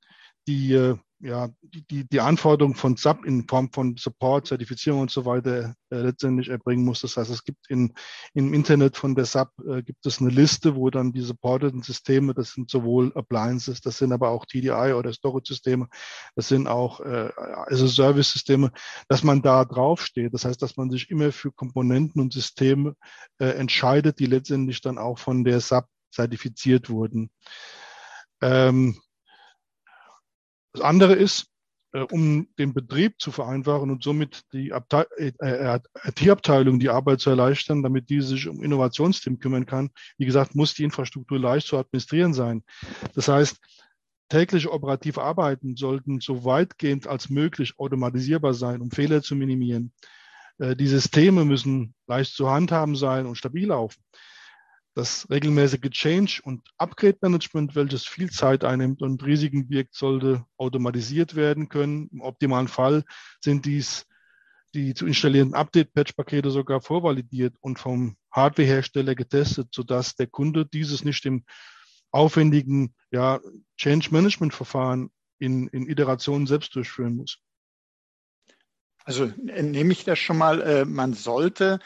die, 0.50 0.74
äh, 0.74 0.98
ja, 1.22 1.50
die, 1.62 2.08
die, 2.08 2.22
Anforderungen 2.22 2.76
von 2.76 2.96
SAP 2.96 3.26
in 3.26 3.48
Form 3.48 3.72
von 3.72 3.98
Support, 3.98 4.48
Zertifizierung 4.48 5.02
und 5.02 5.12
so 5.12 5.26
weiter 5.26 5.76
äh, 5.92 5.98
letztendlich 5.98 6.50
erbringen 6.50 6.86
muss. 6.86 7.02
Das 7.02 7.18
heißt, 7.18 7.30
es 7.30 7.44
gibt 7.44 7.70
in, 7.70 7.94
im 8.34 8.54
Internet 8.54 8.98
von 8.98 9.14
der 9.14 9.26
SAP 9.26 9.52
äh, 9.68 9.84
gibt 9.84 10.06
es 10.06 10.22
eine 10.22 10.30
Liste, 10.30 10.76
wo 10.76 10.90
dann 10.90 11.12
die 11.12 11.22
supporteten 11.22 11.84
Systeme, 11.84 12.34
das 12.34 12.54
sind 12.54 12.72
sowohl 12.72 13.12
Appliances, 13.16 13.82
das 13.82 13.98
sind 14.00 14.12
aber 14.12 14.30
auch 14.30 14.46
TDI 14.46 14.94
oder 14.94 15.14
Storage-Systeme, 15.14 15.88
das 16.36 16.48
sind 16.48 16.68
auch 16.68 17.02
äh, 17.02 17.30
also 17.36 17.88
Service-Systeme, 17.88 18.72
dass 19.08 19.22
man 19.22 19.44
da 19.44 19.66
draufsteht. 19.66 20.34
Das 20.34 20.46
heißt, 20.46 20.62
dass 20.62 20.78
man 20.78 20.90
sich 20.90 21.12
immer 21.12 21.32
für 21.32 21.52
Komponenten 21.52 22.22
und 22.22 22.34
Systeme 22.34 22.96
äh, 23.38 23.50
entscheidet, 23.50 24.18
die 24.20 24.26
letztendlich 24.26 24.82
dann 24.82 24.98
auch 24.98 25.20
von 25.20 25.44
der 25.44 25.60
SAP 25.60 25.86
zertifiziert 26.12 26.90
wurden. 26.90 27.30
Ähm, 28.42 28.98
das 30.74 30.82
andere 30.82 31.14
ist, 31.14 31.50
äh, 31.92 32.02
um 32.02 32.48
den 32.60 32.74
Betrieb 32.74 33.20
zu 33.20 33.32
vereinfachen 33.32 33.90
und 33.90 34.04
somit 34.04 34.44
die 34.54 34.70
IT-Abteilung 34.70 36.74
äh, 36.74 36.78
äh, 36.78 36.80
die 36.80 36.90
Arbeit 36.90 37.20
zu 37.20 37.32
erleichtern, 37.32 37.82
damit 37.82 38.10
die 38.10 38.22
sich 38.22 38.48
um 38.48 38.64
Innovationsteam 38.64 39.40
kümmern 39.40 39.66
kann. 39.66 39.90
Wie 40.18 40.26
gesagt, 40.26 40.54
muss 40.54 40.76
die 40.76 40.84
Infrastruktur 40.84 41.40
leicht 41.40 41.66
zu 41.66 41.78
administrieren 41.78 42.36
sein. 42.36 42.64
Das 43.16 43.28
heißt, 43.28 43.58
tägliche 44.30 44.72
operative 44.72 45.24
Arbeiten 45.24 45.76
sollten 45.76 46.20
so 46.20 46.46
weitgehend 46.46 47.08
als 47.08 47.32
möglich 47.32 47.74
automatisierbar 47.80 48.54
sein, 48.54 48.82
um 48.82 48.92
Fehler 48.92 49.24
zu 49.24 49.36
minimieren. 49.36 49.92
Die 50.60 50.88
Systeme 50.88 51.46
müssen 51.46 51.96
leicht 52.06 52.36
zu 52.36 52.50
handhaben 52.50 52.96
sein 52.96 53.26
und 53.26 53.38
stabil 53.38 53.68
laufen 53.68 54.04
das 55.00 55.30
regelmäßige 55.30 55.90
Change- 55.92 56.42
und 56.44 56.70
Upgrade-Management, 56.78 57.76
welches 57.76 58.06
viel 58.06 58.30
Zeit 58.30 58.64
einnimmt 58.64 59.02
und 59.02 59.24
Risiken 59.24 59.68
birgt, 59.68 59.96
sollte 59.96 60.46
automatisiert 60.58 61.36
werden 61.36 61.70
können. 61.70 62.10
Im 62.12 62.22
optimalen 62.22 62.68
Fall 62.68 63.04
sind 63.42 63.66
dies 63.66 64.06
die 64.76 64.94
zu 64.94 65.08
installierenden 65.08 65.56
Update-Patch-Pakete 65.56 66.52
sogar 66.52 66.82
vorvalidiert 66.82 67.56
und 67.60 67.80
vom 67.80 68.18
Hardware-Hersteller 68.32 69.16
getestet, 69.16 69.70
sodass 69.74 70.16
der 70.16 70.28
Kunde 70.28 70.66
dieses 70.66 71.04
nicht 71.04 71.26
im 71.26 71.44
aufwendigen 72.12 72.94
ja, 73.10 73.40
Change-Management-Verfahren 73.78 75.10
in, 75.40 75.68
in 75.70 75.90
Iterationen 75.90 76.46
selbst 76.46 76.76
durchführen 76.76 77.16
muss. 77.16 77.40
Also 79.06 79.26
äh, 79.48 79.64
nehme 79.64 79.92
ich 79.92 80.04
das 80.04 80.20
schon 80.20 80.38
mal, 80.38 80.62
äh, 80.62 80.86
man 80.86 81.14
sollte 81.14 81.80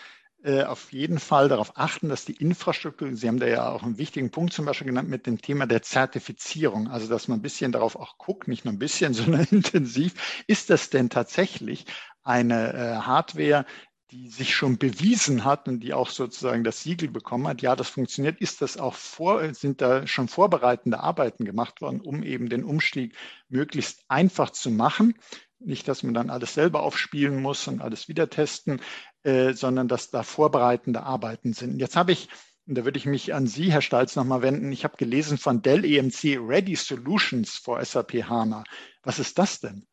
auf 0.44 0.92
jeden 0.92 1.20
Fall 1.20 1.48
darauf 1.48 1.78
achten, 1.78 2.10
dass 2.10 2.26
die 2.26 2.36
Infrastruktur, 2.36 3.16
Sie 3.16 3.28
haben 3.28 3.40
da 3.40 3.48
ja 3.48 3.70
auch 3.70 3.84
einen 3.84 3.98
wichtigen 3.98 4.30
Punkt 4.30 4.54
zum 4.54 4.66
Beispiel 4.66 4.88
genannt 4.88 5.10
mit 5.10 5.26
dem 5.26 5.42
Thema 5.42 5.66
der 5.66 5.82
Zertifizierung, 5.82 6.90
also 6.90 7.08
dass 7.08 7.28
man 7.28 7.40
ein 7.40 7.42
bisschen 7.42 7.72
darauf 7.72 7.96
auch 7.96 8.18
guckt, 8.18 8.48
nicht 8.48 8.66
nur 8.66 8.74
ein 8.74 8.80
bisschen, 8.80 9.14
sondern 9.14 9.46
intensiv, 9.52 10.44
ist 10.48 10.70
das 10.70 10.90
denn 10.90 11.10
tatsächlich 11.10 11.86
eine 12.24 12.74
äh, 12.74 12.96
Hardware, 12.98 13.66
die 14.12 14.30
sich 14.30 14.54
schon 14.54 14.78
bewiesen 14.78 15.44
hat 15.44 15.68
und 15.68 15.80
die 15.80 15.94
auch 15.94 16.10
sozusagen 16.10 16.64
das 16.64 16.84
Siegel 16.84 17.10
bekommen 17.10 17.48
hat, 17.48 17.62
ja, 17.62 17.76
das 17.76 17.90
funktioniert, 17.90 18.40
ist 18.42 18.62
das 18.62 18.78
auch 18.78 18.94
vor, 18.94 19.54
sind 19.56 19.82
da 19.82 20.06
schon 20.06 20.28
vorbereitende 20.28 21.00
Arbeiten 21.00 21.46
gemacht 21.46 21.82
worden, 21.82 22.00
um 22.00 22.22
eben 22.22 22.48
den 22.48 22.64
Umstieg 22.64 23.16
möglichst 23.50 24.04
einfach 24.10 24.52
zu 24.52 24.70
machen 24.70 25.16
nicht, 25.65 25.88
dass 25.88 26.03
man 26.03 26.13
dann 26.13 26.29
alles 26.29 26.53
selber 26.53 26.84
aufspielen 26.84 27.41
muss 27.41 27.67
und 27.67 27.82
alles 27.82 28.08
wieder 28.08 28.29
testen, 28.29 28.82
äh, 29.24 29.53
sondern 29.53 29.88
dass 29.88 30.12
da 30.12 30.24
vorbereitende 30.24 31.03
Arbeiten 31.03 31.53
sind. 31.53 31.79
Jetzt 31.79 31.96
habe 31.96 32.12
ich, 32.12 32.29
und 32.65 32.77
da 32.77 32.86
würde 32.86 32.98
ich 32.98 33.05
mich 33.05 33.34
an 33.34 33.48
Sie, 33.48 33.72
Herr 33.72 33.82
Stalz, 33.82 34.15
nochmal 34.15 34.41
wenden, 34.41 34.72
ich 34.72 34.84
habe 34.84 34.98
gelesen 34.98 35.38
von 35.38 35.62
Dell 35.62 35.86
EMC 35.86 36.39
Ready 36.39 36.75
Solutions 36.75 37.58
for 37.58 37.84
SAP 37.84 38.24
HANA. 38.24 38.63
Was 39.03 39.20
ist 39.20 39.38
das 39.38 39.60
denn? 39.60 39.86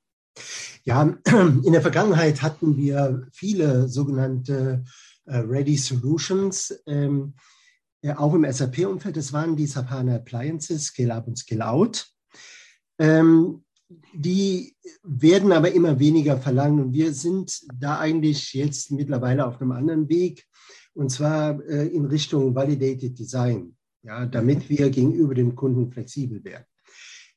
Ja, 0.85 1.03
in 1.27 1.73
der 1.73 1.83
Vergangenheit 1.83 2.43
hatten 2.43 2.77
wir 2.77 3.27
viele 3.33 3.89
sogenannte 3.89 4.85
äh, 5.27 5.39
Ready 5.39 5.77
Solutions. 5.77 6.83
Ähm, 6.87 7.35
ja, 8.03 8.19
auch 8.19 8.35
im 8.35 8.51
SAP-Umfeld, 8.51 9.17
das 9.17 9.33
waren 9.33 9.57
die 9.57 9.67
SAP 9.67 9.91
HANA 9.91 10.17
Appliances, 10.17 10.87
Scale 10.87 11.15
Up 11.15 11.27
und 11.27 11.37
Scale 11.37 11.69
Out. 11.69 12.09
Ähm, 12.99 13.65
die 14.15 14.75
werden 15.03 15.53
aber 15.53 15.73
immer 15.73 15.99
weniger 15.99 16.39
verlangen 16.39 16.81
und 16.81 16.93
wir 16.93 17.13
sind 17.13 17.61
da 17.75 17.99
eigentlich 17.99 18.53
jetzt 18.55 18.93
mittlerweile 18.93 19.47
auf 19.47 19.61
einem 19.61 19.73
anderen 19.73 20.09
Weg 20.09 20.47
und 20.95 21.11
zwar 21.11 21.63
äh, 21.65 21.87
in 21.89 22.05
Richtung 22.05 22.55
Validated 22.55 23.19
Design, 23.19 23.77
ja, 24.03 24.27
damit 24.27 24.69
wir 24.69 24.91
gegenüber 24.91 25.35
dem 25.35 25.55
Kunden 25.55 25.91
flexibel 25.91 26.43
werden. 26.45 26.65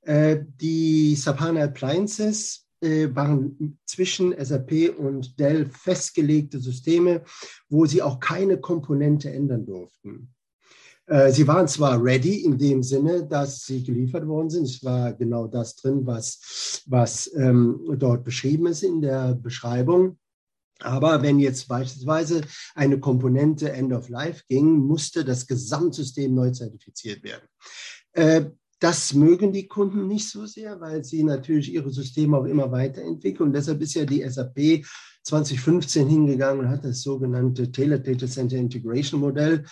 Äh, 0.02 0.44
die 0.62 1.16
Sapana 1.16 1.64
Appliances 1.64 2.68
äh, 2.82 3.08
waren 3.14 3.80
zwischen 3.86 4.34
SAP 4.38 4.98
und 4.98 5.40
Dell 5.40 5.66
festgelegte 5.66 6.60
Systeme, 6.60 7.24
wo 7.70 7.86
sie 7.86 8.02
auch 8.02 8.20
keine 8.20 8.60
Komponente 8.60 9.32
ändern 9.32 9.66
durften. 9.66 10.34
Äh, 11.08 11.32
sie 11.32 11.48
waren 11.48 11.68
zwar 11.68 12.02
ready 12.04 12.46
in 12.46 12.58
dem 12.58 12.82
Sinne, 12.82 13.28
dass 13.28 13.66
sie 13.66 13.84
geliefert 13.84 14.26
worden 14.28 14.50
sind. 14.50 14.66
Es 14.66 14.84
war 14.84 15.14
genau 15.14 15.48
das 15.48 15.76
drin, 15.76 16.06
was, 16.06 16.84
was 16.88 17.32
ähm, 17.36 17.96
dort 17.98 18.24
beschrieben 18.24 18.68
ist 18.68 18.84
in 18.84 19.02
der 19.02 19.36
Beschreibung. 19.36 20.18
Aber 20.80 21.22
wenn 21.22 21.40
jetzt 21.40 21.68
beispielsweise 21.68 22.42
eine 22.76 23.00
Komponente 23.00 23.72
End 23.72 23.94
of 23.94 24.10
Life 24.10 24.44
ging, 24.48 24.78
musste 24.78 25.24
das 25.24 25.48
Gesamtsystem 25.48 26.34
neu 26.34 26.52
zertifiziert 26.52 27.24
werden. 27.24 27.48
Äh, 28.14 28.52
das 28.80 29.14
mögen 29.14 29.54
die 29.54 29.68
Kunden 29.68 30.08
nicht 30.08 30.30
so 30.30 30.46
sehr, 30.46 30.80
weil 30.82 31.06
sie 31.06 31.24
natürlich 31.24 31.74
ihre 31.74 31.90
Systeme 31.90 32.38
auch 32.38 32.44
immer 32.44 32.70
weiterentwickeln. 32.70 33.48
Und 33.48 33.54
deshalb 33.54 33.82
ist 33.82 33.94
ja 33.94 34.04
die 34.04 34.28
SAP 34.30 34.84
2015 35.24 36.08
hingegangen 36.08 36.66
und 36.66 36.70
hat 36.70 36.84
das 36.84 37.02
sogenannte 37.02 37.72
Tailored 37.72 38.06
Data 38.06 38.28
Center 38.28 38.58
Integration 38.58 39.22
Modell 39.22 39.64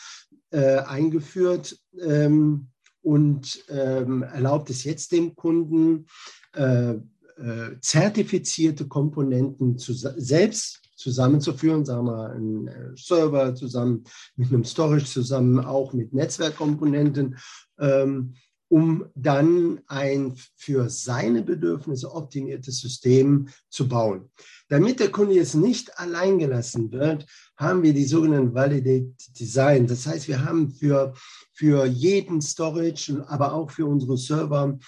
äh, 0.51 0.77
eingeführt 0.79 1.79
ähm, 1.99 2.67
und 3.01 3.63
ähm, 3.69 4.23
erlaubt 4.23 4.69
es 4.69 4.83
jetzt 4.83 5.11
dem 5.11 5.35
Kunden, 5.35 6.05
äh, 6.53 6.91
äh, 6.91 7.79
zertifizierte 7.79 8.87
Komponenten 8.87 9.77
zu, 9.77 9.93
selbst 9.93 10.81
zusammenzuführen, 10.95 11.85
sagen 11.85 12.05
wir 12.05 12.29
einen 12.29 12.67
äh, 12.67 12.91
Server 12.95 13.55
zusammen 13.55 14.03
mit 14.35 14.49
einem 14.49 14.63
Storage 14.63 15.05
zusammen, 15.05 15.59
auch 15.59 15.93
mit 15.93 16.13
Netzwerkkomponenten, 16.13 17.37
ähm, 17.79 18.35
um 18.71 19.05
dann 19.15 19.81
ein 19.87 20.33
für 20.55 20.89
seine 20.89 21.43
Bedürfnisse 21.43 22.09
optimiertes 22.09 22.79
System 22.79 23.49
zu 23.69 23.89
bauen. 23.89 24.31
Damit 24.69 25.01
der 25.01 25.11
Kunde 25.11 25.33
jetzt 25.33 25.55
nicht 25.55 25.99
allein 25.99 26.39
gelassen 26.39 26.89
wird, 26.93 27.25
haben 27.57 27.83
wir 27.83 27.93
die 27.93 28.05
sogenannten 28.05 28.53
Validated 28.53 29.13
Design. 29.37 29.87
Das 29.87 30.07
heißt, 30.07 30.29
wir 30.29 30.45
haben 30.45 30.71
für, 30.71 31.13
für 31.51 31.85
jeden 31.85 32.41
Storage, 32.41 33.25
aber 33.27 33.53
auch 33.53 33.71
für 33.71 33.85
unsere 33.85 34.17
Server 34.17 34.79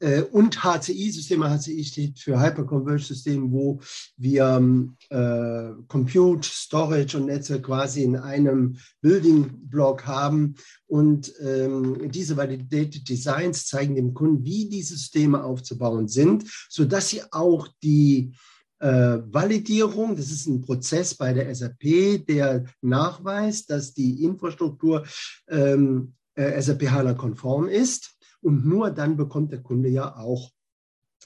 äh, 0.00 0.22
und 0.22 0.62
HCI-Systeme, 0.62 1.50
HCI 1.50 1.84
steht 1.84 2.18
für 2.18 2.40
Hyperconverged-System, 2.40 3.52
wo 3.52 3.80
wir 4.16 4.88
äh, 5.10 5.70
Compute, 5.88 6.48
Storage 6.48 7.16
und 7.18 7.26
Netze 7.26 7.60
quasi 7.60 8.02
in 8.02 8.16
einem 8.16 8.78
Building-Block 9.02 10.06
haben. 10.06 10.54
Und 10.86 11.32
ähm, 11.40 12.10
diese 12.10 12.36
Validated 12.36 13.08
Designs 13.08 13.66
zeigen 13.66 13.96
dem 13.96 14.14
Kunden, 14.14 14.44
wie 14.44 14.68
die 14.68 14.82
Systeme 14.82 15.44
aufzubauen 15.44 16.08
sind, 16.08 16.44
sodass 16.68 17.10
sie 17.10 17.22
auch 17.30 17.68
die 17.82 18.32
äh, 18.78 19.18
Validierung, 19.30 20.16
das 20.16 20.30
ist 20.30 20.46
ein 20.46 20.60
Prozess 20.60 21.14
bei 21.14 21.32
der 21.32 21.54
SAP, 21.54 22.26
der 22.26 22.64
nachweist, 22.82 23.70
dass 23.70 23.94
die 23.94 24.22
Infrastruktur 24.22 25.06
ähm, 25.48 26.14
äh, 26.34 26.60
SAP 26.60 26.90
HANA 26.90 27.14
konform 27.14 27.68
ist 27.68 28.15
und 28.42 28.66
nur 28.66 28.90
dann 28.90 29.16
bekommt 29.16 29.52
der 29.52 29.62
Kunde 29.62 29.88
ja 29.88 30.16
auch 30.16 30.50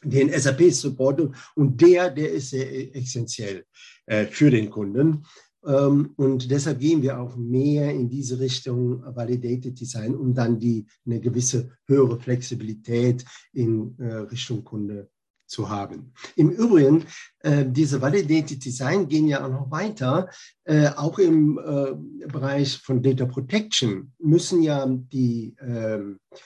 den 0.02 0.31
SAP-Support 0.33 1.33
und 1.55 1.81
der, 1.81 2.11
der 2.11 2.33
ist 2.33 2.50
sehr 2.50 2.97
essentiell 2.97 3.64
äh, 4.07 4.26
für 4.26 4.50
den 4.50 4.71
Kunden. 4.71 5.25
Ähm, 5.67 6.14
und 6.17 6.50
deshalb 6.50 6.81
gehen 6.81 7.02
wir 7.02 7.21
auch 7.21 7.37
mehr 7.37 7.93
in 7.93 8.09
diese 8.09 8.40
Richtung 8.40 9.02
Validated 9.14 9.79
Design, 9.79 10.14
um 10.14 10.35
dann 10.35 10.59
die, 10.59 10.87
eine 11.05 11.21
gewisse 11.21 11.73
höhere 11.87 12.19
Flexibilität 12.19 13.25
in 13.52 13.95
äh, 13.99 14.14
Richtung 14.14 14.64
Kunde 14.64 15.11
zu 15.47 15.69
haben. 15.69 16.12
Im 16.37 16.50
Übrigen, 16.50 17.05
äh, 17.40 17.67
diese 17.69 18.00
Validated 18.00 18.64
Design 18.64 19.09
gehen 19.09 19.26
ja 19.26 19.45
auch 19.45 19.50
noch 19.50 19.71
weiter. 19.71 20.31
Äh, 20.64 20.88
auch 20.90 21.19
im 21.19 21.59
äh, 21.59 22.26
Bereich 22.29 22.79
von 22.79 23.02
Data 23.02 23.26
Protection 23.26 24.12
müssen 24.19 24.62
ja 24.62 24.87
die 24.87 25.57
ähm, 25.61 26.19
äh, 26.31 26.37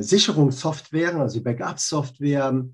Sicherungssoftware, 0.00 1.16
also 1.16 1.42
Backup-Software, 1.42 2.64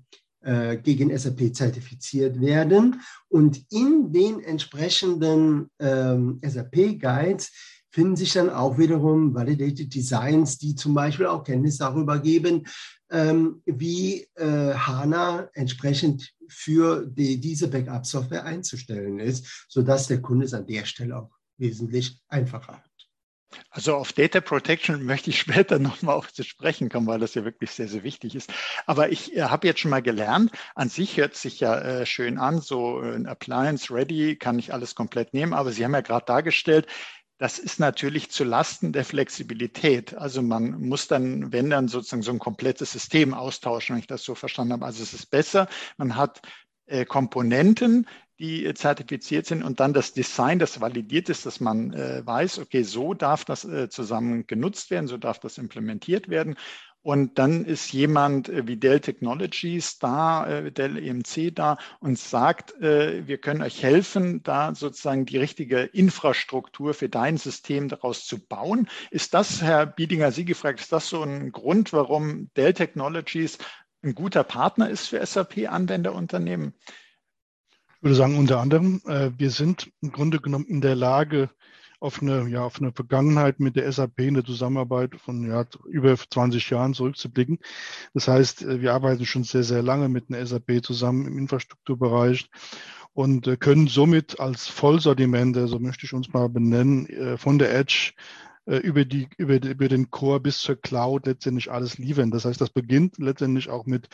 äh, 0.41 0.77
gegen 0.77 1.15
SAP 1.17 1.53
zertifiziert 1.53 2.39
werden. 2.39 3.01
Und 3.27 3.61
in 3.71 4.11
den 4.11 4.39
entsprechenden 4.39 5.69
ähm, 5.79 6.39
SAP-Guides 6.41 7.51
finden 7.91 8.15
sich 8.15 8.33
dann 8.33 8.49
auch 8.49 8.77
wiederum 8.77 9.33
Validated 9.33 9.93
Designs, 9.93 10.57
die 10.57 10.75
zum 10.75 10.93
Beispiel 10.93 11.25
auch 11.25 11.43
Kenntnis 11.43 11.77
darüber 11.77 12.19
geben, 12.19 12.65
ähm, 13.11 13.61
wie 13.65 14.27
äh, 14.35 14.73
HANA 14.73 15.49
entsprechend 15.53 16.31
für 16.47 17.05
die, 17.05 17.39
diese 17.39 17.67
Backup-Software 17.67 18.45
einzustellen 18.45 19.19
ist, 19.19 19.65
sodass 19.67 20.07
der 20.07 20.21
Kunde 20.21 20.45
es 20.45 20.53
an 20.53 20.67
der 20.67 20.85
Stelle 20.85 21.17
auch 21.17 21.29
wesentlich 21.57 22.21
einfacher 22.29 22.77
hat. 22.77 22.88
Also 23.71 23.95
auf 23.95 24.13
Data 24.13 24.41
Protection 24.41 25.03
möchte 25.03 25.29
ich 25.29 25.39
später 25.39 25.79
nochmal 25.79 26.15
auf 26.15 26.31
zu 26.33 26.43
sprechen 26.43 26.89
kommen, 26.89 27.07
weil 27.07 27.19
das 27.19 27.35
ja 27.35 27.45
wirklich 27.45 27.71
sehr, 27.71 27.87
sehr 27.87 28.03
wichtig 28.03 28.35
ist. 28.35 28.51
Aber 28.85 29.11
ich 29.11 29.35
äh, 29.35 29.43
habe 29.43 29.67
jetzt 29.67 29.79
schon 29.79 29.91
mal 29.91 30.01
gelernt, 30.01 30.51
an 30.75 30.89
sich 30.89 31.17
hört 31.17 31.35
sich 31.35 31.59
ja 31.59 31.79
äh, 31.79 32.05
schön 32.05 32.37
an, 32.37 32.61
so 32.61 32.99
ein 32.99 33.25
Appliance 33.25 33.93
Ready 33.93 34.35
kann 34.35 34.59
ich 34.59 34.73
alles 34.73 34.95
komplett 34.95 35.33
nehmen, 35.33 35.53
aber 35.53 35.71
Sie 35.71 35.83
haben 35.83 35.93
ja 35.93 36.01
gerade 36.01 36.25
dargestellt, 36.25 36.87
das 37.39 37.57
ist 37.57 37.79
natürlich 37.79 38.29
zu 38.31 38.43
Lasten 38.43 38.91
der 38.91 39.05
Flexibilität. 39.05 40.13
Also 40.13 40.41
man 40.41 40.71
muss 40.81 41.07
dann, 41.07 41.53
wenn 41.53 41.69
dann 41.69 41.87
sozusagen 41.87 42.21
so 42.21 42.31
ein 42.31 42.39
komplettes 42.39 42.91
System 42.91 43.33
austauschen, 43.33 43.95
wenn 43.95 44.01
ich 44.01 44.07
das 44.07 44.23
so 44.23 44.35
verstanden 44.35 44.73
habe. 44.73 44.85
Also 44.85 45.01
es 45.01 45.13
ist 45.13 45.27
besser, 45.27 45.69
man 45.97 46.17
hat 46.17 46.41
äh, 46.87 47.05
Komponenten, 47.05 48.07
die 48.39 48.65
äh, 48.65 48.73
zertifiziert 48.73 49.45
sind 49.45 49.63
und 49.63 49.79
dann 49.79 49.93
das 49.93 50.13
Design, 50.13 50.59
das 50.59 50.81
validiert 50.81 51.29
ist, 51.29 51.45
dass 51.45 51.59
man 51.59 51.93
äh, 51.93 52.25
weiß, 52.25 52.59
okay, 52.59 52.83
so 52.83 53.13
darf 53.13 53.45
das 53.45 53.65
äh, 53.65 53.89
zusammen 53.89 54.47
genutzt 54.47 54.89
werden, 54.89 55.07
so 55.07 55.17
darf 55.17 55.39
das 55.39 55.57
implementiert 55.57 56.29
werden. 56.29 56.55
Und 57.01 57.39
dann 57.39 57.63
ist 57.63 57.93
jemand 57.93 58.49
äh, 58.49 58.67
wie 58.67 58.77
Dell 58.77 58.99
Technologies 58.99 59.99
da, 59.99 60.47
äh, 60.47 60.71
Dell 60.71 60.97
EMC 60.97 61.53
da 61.55 61.77
und 61.99 62.17
sagt, 62.17 62.73
wir 62.79 63.37
können 63.39 63.61
euch 63.61 63.83
helfen, 63.83 64.41
da 64.43 64.73
sozusagen 64.75 65.25
die 65.25 65.37
richtige 65.37 65.81
Infrastruktur 65.81 66.93
für 66.93 67.09
dein 67.09 67.37
System 67.37 67.89
daraus 67.89 68.25
zu 68.25 68.45
bauen. 68.45 68.87
Ist 69.11 69.33
das, 69.33 69.61
Herr 69.61 69.85
Biedinger, 69.85 70.31
Sie 70.31 70.45
gefragt, 70.45 70.79
ist 70.79 70.91
das 70.91 71.09
so 71.09 71.21
ein 71.23 71.51
Grund, 71.51 71.93
warum 71.93 72.51
Dell 72.55 72.73
Technologies 72.73 73.57
ein 74.01 74.15
guter 74.15 74.43
Partner 74.43 74.89
ist 74.89 75.07
für 75.07 75.25
SAP-Anwenderunternehmen? 75.25 76.73
Ich 77.99 78.03
würde 78.03 78.15
sagen, 78.15 78.37
unter 78.37 78.61
anderem, 78.61 79.01
äh, 79.07 79.31
wir 79.37 79.51
sind 79.51 79.91
im 79.99 80.13
Grunde 80.13 80.39
genommen 80.39 80.63
in 80.67 80.79
der 80.79 80.95
Lage, 80.95 81.49
auf 81.99 82.21
eine, 82.21 82.47
ja, 82.47 82.63
auf 82.63 82.79
eine 82.79 82.93
Vergangenheit 82.93 83.59
mit 83.59 83.75
der 83.75 83.91
SAP 83.91 84.19
in 84.19 84.35
der 84.35 84.45
Zusammenarbeit 84.45 85.17
von 85.17 85.45
ja, 85.45 85.65
über 85.85 86.15
20 86.15 86.69
Jahren 86.69 86.93
zurückzublicken. 86.93 87.59
Das 88.13 88.29
heißt, 88.29 88.61
äh, 88.61 88.79
wir 88.79 88.93
arbeiten 88.93 89.25
schon 89.25 89.43
sehr, 89.43 89.63
sehr 89.63 89.81
lange 89.81 90.07
mit 90.07 90.29
einer 90.29 90.45
SAP 90.45 90.81
zusammen 90.81 91.27
im 91.27 91.37
Infrastrukturbereich 91.37 92.49
und 93.11 93.47
äh, 93.47 93.57
können 93.57 93.87
somit 93.89 94.39
als 94.39 94.69
Vollsortiment, 94.69 95.57
so 95.57 95.61
also 95.63 95.79
möchte 95.79 96.05
ich 96.05 96.13
uns 96.13 96.31
mal 96.31 96.47
benennen, 96.47 97.37
von 97.37 97.59
der 97.59 97.75
Edge 97.75 98.13
über, 98.77 99.03
die, 99.03 99.27
über, 99.37 99.55
über 99.55 99.87
den 99.87 100.11
Core 100.11 100.39
bis 100.39 100.59
zur 100.59 100.79
Cloud 100.79 101.25
letztendlich 101.25 101.71
alles 101.71 101.97
liefern. 101.97 102.29
Das 102.29 102.45
heißt, 102.45 102.61
das 102.61 102.69
beginnt 102.69 103.17
letztendlich 103.17 103.69
auch 103.69 103.87
mit 103.87 104.09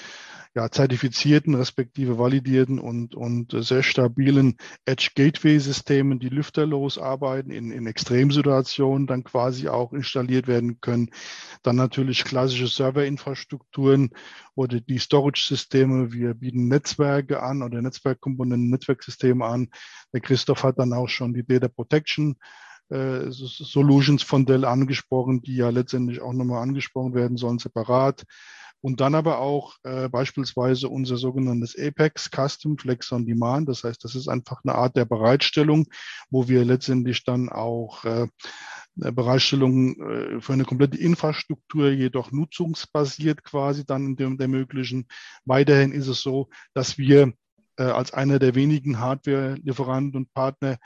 ja, 0.56 0.72
zertifizierten, 0.72 1.56
respektive 1.56 2.18
validierten 2.18 2.80
und, 2.80 3.16
und 3.16 3.52
sehr 3.52 3.84
stabilen 3.84 4.56
Edge-Gateway-Systemen, 4.86 6.20
die 6.20 6.30
lüfterlos 6.30 6.98
arbeiten, 6.98 7.52
in, 7.52 7.72
in 7.72 7.86
Extremsituationen 7.86 9.08
dann 9.08 9.26
quasi 9.26 9.68
auch 9.68 9.92
installiert 9.92 10.48
werden 10.48 10.80
können. 10.80 11.10
Dann 11.62 11.76
natürlich 11.76 12.24
klassische 12.24 12.68
Serverinfrastrukturen 12.68 14.12
oder 14.56 14.80
die 14.80 15.00
Storage-Systeme. 15.00 16.14
Wir 16.14 16.34
bieten 16.34 16.70
Netzwerke 16.70 17.44
an 17.44 17.62
oder 17.62 17.82
Netzwerkkomponenten, 17.82 18.70
Netzwerksysteme 18.70 19.44
an. 19.44 19.68
Der 20.14 20.22
Christoph 20.22 20.64
hat 20.64 20.80
dann 20.80 20.94
auch 20.94 21.10
schon 21.10 21.34
die 21.34 21.46
Data 21.46 21.68
Protection 21.68 22.38
äh, 22.90 23.30
Solutions 23.30 24.24
von 24.24 24.46
Dell 24.46 24.66
angesprochen, 24.66 25.42
die 25.42 25.56
ja 25.56 25.70
letztendlich 25.70 26.22
auch 26.22 26.34
nochmal 26.34 26.62
angesprochen 26.62 27.14
werden 27.14 27.38
sollen, 27.38 27.60
separat. 27.60 28.24
Und 28.82 29.02
dann 29.02 29.16
aber 29.16 29.40
auch 29.40 29.78
äh, 29.82 30.10
beispielsweise 30.10 30.90
unser 30.90 31.18
sogenanntes 31.18 31.76
Apex 31.76 32.30
Custom 32.30 32.78
Flex 32.78 33.12
on 33.12 33.26
Demand. 33.26 33.68
Das 33.68 33.84
heißt, 33.84 34.04
das 34.04 34.14
ist 34.14 34.28
einfach 34.28 34.62
eine 34.64 34.76
Art 34.76 34.96
der 34.96 35.06
Bereitstellung, 35.06 35.88
wo 36.30 36.48
wir 36.48 36.64
letztendlich 36.64 37.24
dann 37.24 37.50
auch 37.50 38.06
äh, 38.06 38.28
Bereitstellung 38.96 40.00
äh, 40.00 40.42
für 40.42 40.54
eine 40.54 40.66
komplette 40.66 40.98
Infrastruktur, 40.98 41.90
jedoch 41.90 42.32
nutzungsbasiert 42.32 43.44
quasi 43.44 43.86
dann 43.86 44.06
in 44.06 44.16
dem 44.16 44.40
ermöglichen. 44.40 45.08
Weiterhin 45.46 45.92
ist 45.92 46.08
es 46.08 46.22
so, 46.22 46.50
dass 46.74 46.98
wir 46.98 47.34
äh, 47.78 47.84
als 47.84 48.14
einer 48.14 48.40
der 48.40 48.56
wenigen 48.56 49.00
Hardware-Lieferanten 49.00 50.16
und 50.16 50.34
Partner 50.34 50.78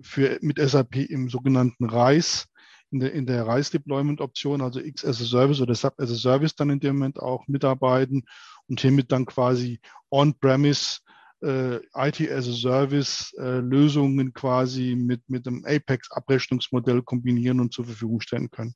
für, 0.00 0.38
mit 0.40 0.58
SAP 0.58 0.96
im 0.96 1.28
sogenannten 1.28 1.88
RISE, 1.88 2.44
in 2.90 3.00
der, 3.00 3.12
in 3.12 3.26
der 3.26 3.46
RISE-Deployment-Option, 3.46 4.60
also 4.60 4.80
X 4.80 5.04
as 5.04 5.20
a 5.20 5.24
Service 5.24 5.60
oder 5.60 5.74
Sub 5.74 5.94
as 5.98 6.10
a 6.10 6.14
Service 6.14 6.54
dann 6.54 6.70
in 6.70 6.80
dem 6.80 6.96
Moment 6.96 7.18
auch 7.18 7.46
mitarbeiten 7.48 8.24
und 8.68 8.80
hiermit 8.80 9.10
dann 9.10 9.26
quasi 9.26 9.80
on-premise 10.10 11.00
äh, 11.42 11.76
IT 11.94 12.30
as 12.30 12.48
a 12.48 12.52
Service 12.52 13.34
äh, 13.38 13.58
Lösungen 13.58 14.32
quasi 14.32 14.94
mit, 14.96 15.28
mit 15.28 15.46
dem 15.46 15.64
Apex-Abrechnungsmodell 15.64 17.02
kombinieren 17.02 17.60
und 17.60 17.72
zur 17.72 17.84
Verfügung 17.84 18.20
stellen 18.20 18.50
können. 18.50 18.74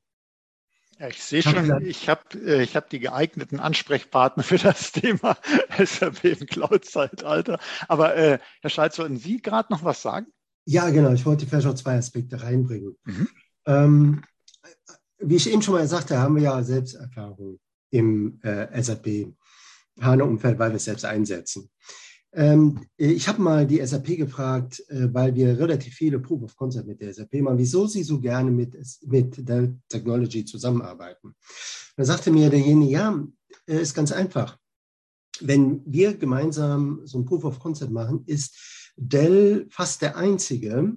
Ja, 0.98 1.06
ich 1.06 1.22
sehe 1.22 1.42
schon, 1.42 1.86
ich 1.86 2.08
habe 2.08 2.22
äh, 2.44 2.62
ich 2.62 2.74
hab 2.74 2.90
die 2.90 2.98
geeigneten 2.98 3.60
Ansprechpartner 3.60 4.42
für 4.42 4.58
das 4.58 4.90
Thema 4.92 5.38
SAP 5.78 6.24
im 6.24 6.46
Cloud-Zeitalter. 6.46 7.60
Aber 7.86 8.16
äh, 8.16 8.40
Herr 8.62 8.70
Schalz, 8.70 8.98
wollten 8.98 9.16
Sie 9.16 9.40
gerade 9.40 9.72
noch 9.72 9.84
was 9.84 10.02
sagen? 10.02 10.26
Ja, 10.70 10.90
genau. 10.90 11.14
Ich 11.14 11.24
wollte 11.24 11.46
vielleicht 11.46 11.66
noch 11.66 11.74
zwei 11.76 11.96
Aspekte 11.96 12.42
reinbringen. 12.42 12.94
Mhm. 13.06 13.28
Ähm, 13.64 14.22
wie 15.18 15.36
ich 15.36 15.50
eben 15.50 15.62
schon 15.62 15.72
mal 15.72 15.88
sagte, 15.88 16.18
haben 16.18 16.36
wir 16.36 16.42
ja 16.42 16.62
Selbsterfahrung 16.62 17.58
im 17.90 18.38
äh, 18.42 18.82
SAP 18.82 19.32
HANA-Umfeld, 19.98 20.58
weil 20.58 20.72
wir 20.72 20.76
es 20.76 20.84
selbst 20.84 21.06
einsetzen. 21.06 21.70
Ähm, 22.34 22.84
ich 22.98 23.26
habe 23.28 23.40
mal 23.40 23.66
die 23.66 23.84
SAP 23.84 24.18
gefragt, 24.18 24.84
äh, 24.90 25.08
weil 25.10 25.34
wir 25.34 25.58
relativ 25.58 25.94
viele 25.94 26.18
Proof 26.18 26.42
of 26.42 26.56
Concept 26.56 26.86
mit 26.86 27.00
der 27.00 27.14
SAP 27.14 27.40
machen, 27.40 27.56
wieso 27.56 27.86
sie 27.86 28.02
so 28.02 28.20
gerne 28.20 28.50
mit, 28.50 28.76
mit 29.06 29.48
der 29.48 29.74
Technology 29.88 30.44
zusammenarbeiten. 30.44 31.34
Da 31.96 32.04
sagte 32.04 32.30
mir 32.30 32.50
derjenige, 32.50 32.92
ja, 32.92 33.26
äh, 33.66 33.80
ist 33.80 33.94
ganz 33.94 34.12
einfach. 34.12 34.58
Wenn 35.40 35.80
wir 35.86 36.14
gemeinsam 36.14 37.00
so 37.04 37.18
ein 37.18 37.24
Proof 37.24 37.44
of 37.44 37.58
Concept 37.58 37.90
machen, 37.90 38.24
ist 38.26 38.77
Dell 39.00 39.66
fast 39.70 40.02
der 40.02 40.16
einzige, 40.16 40.92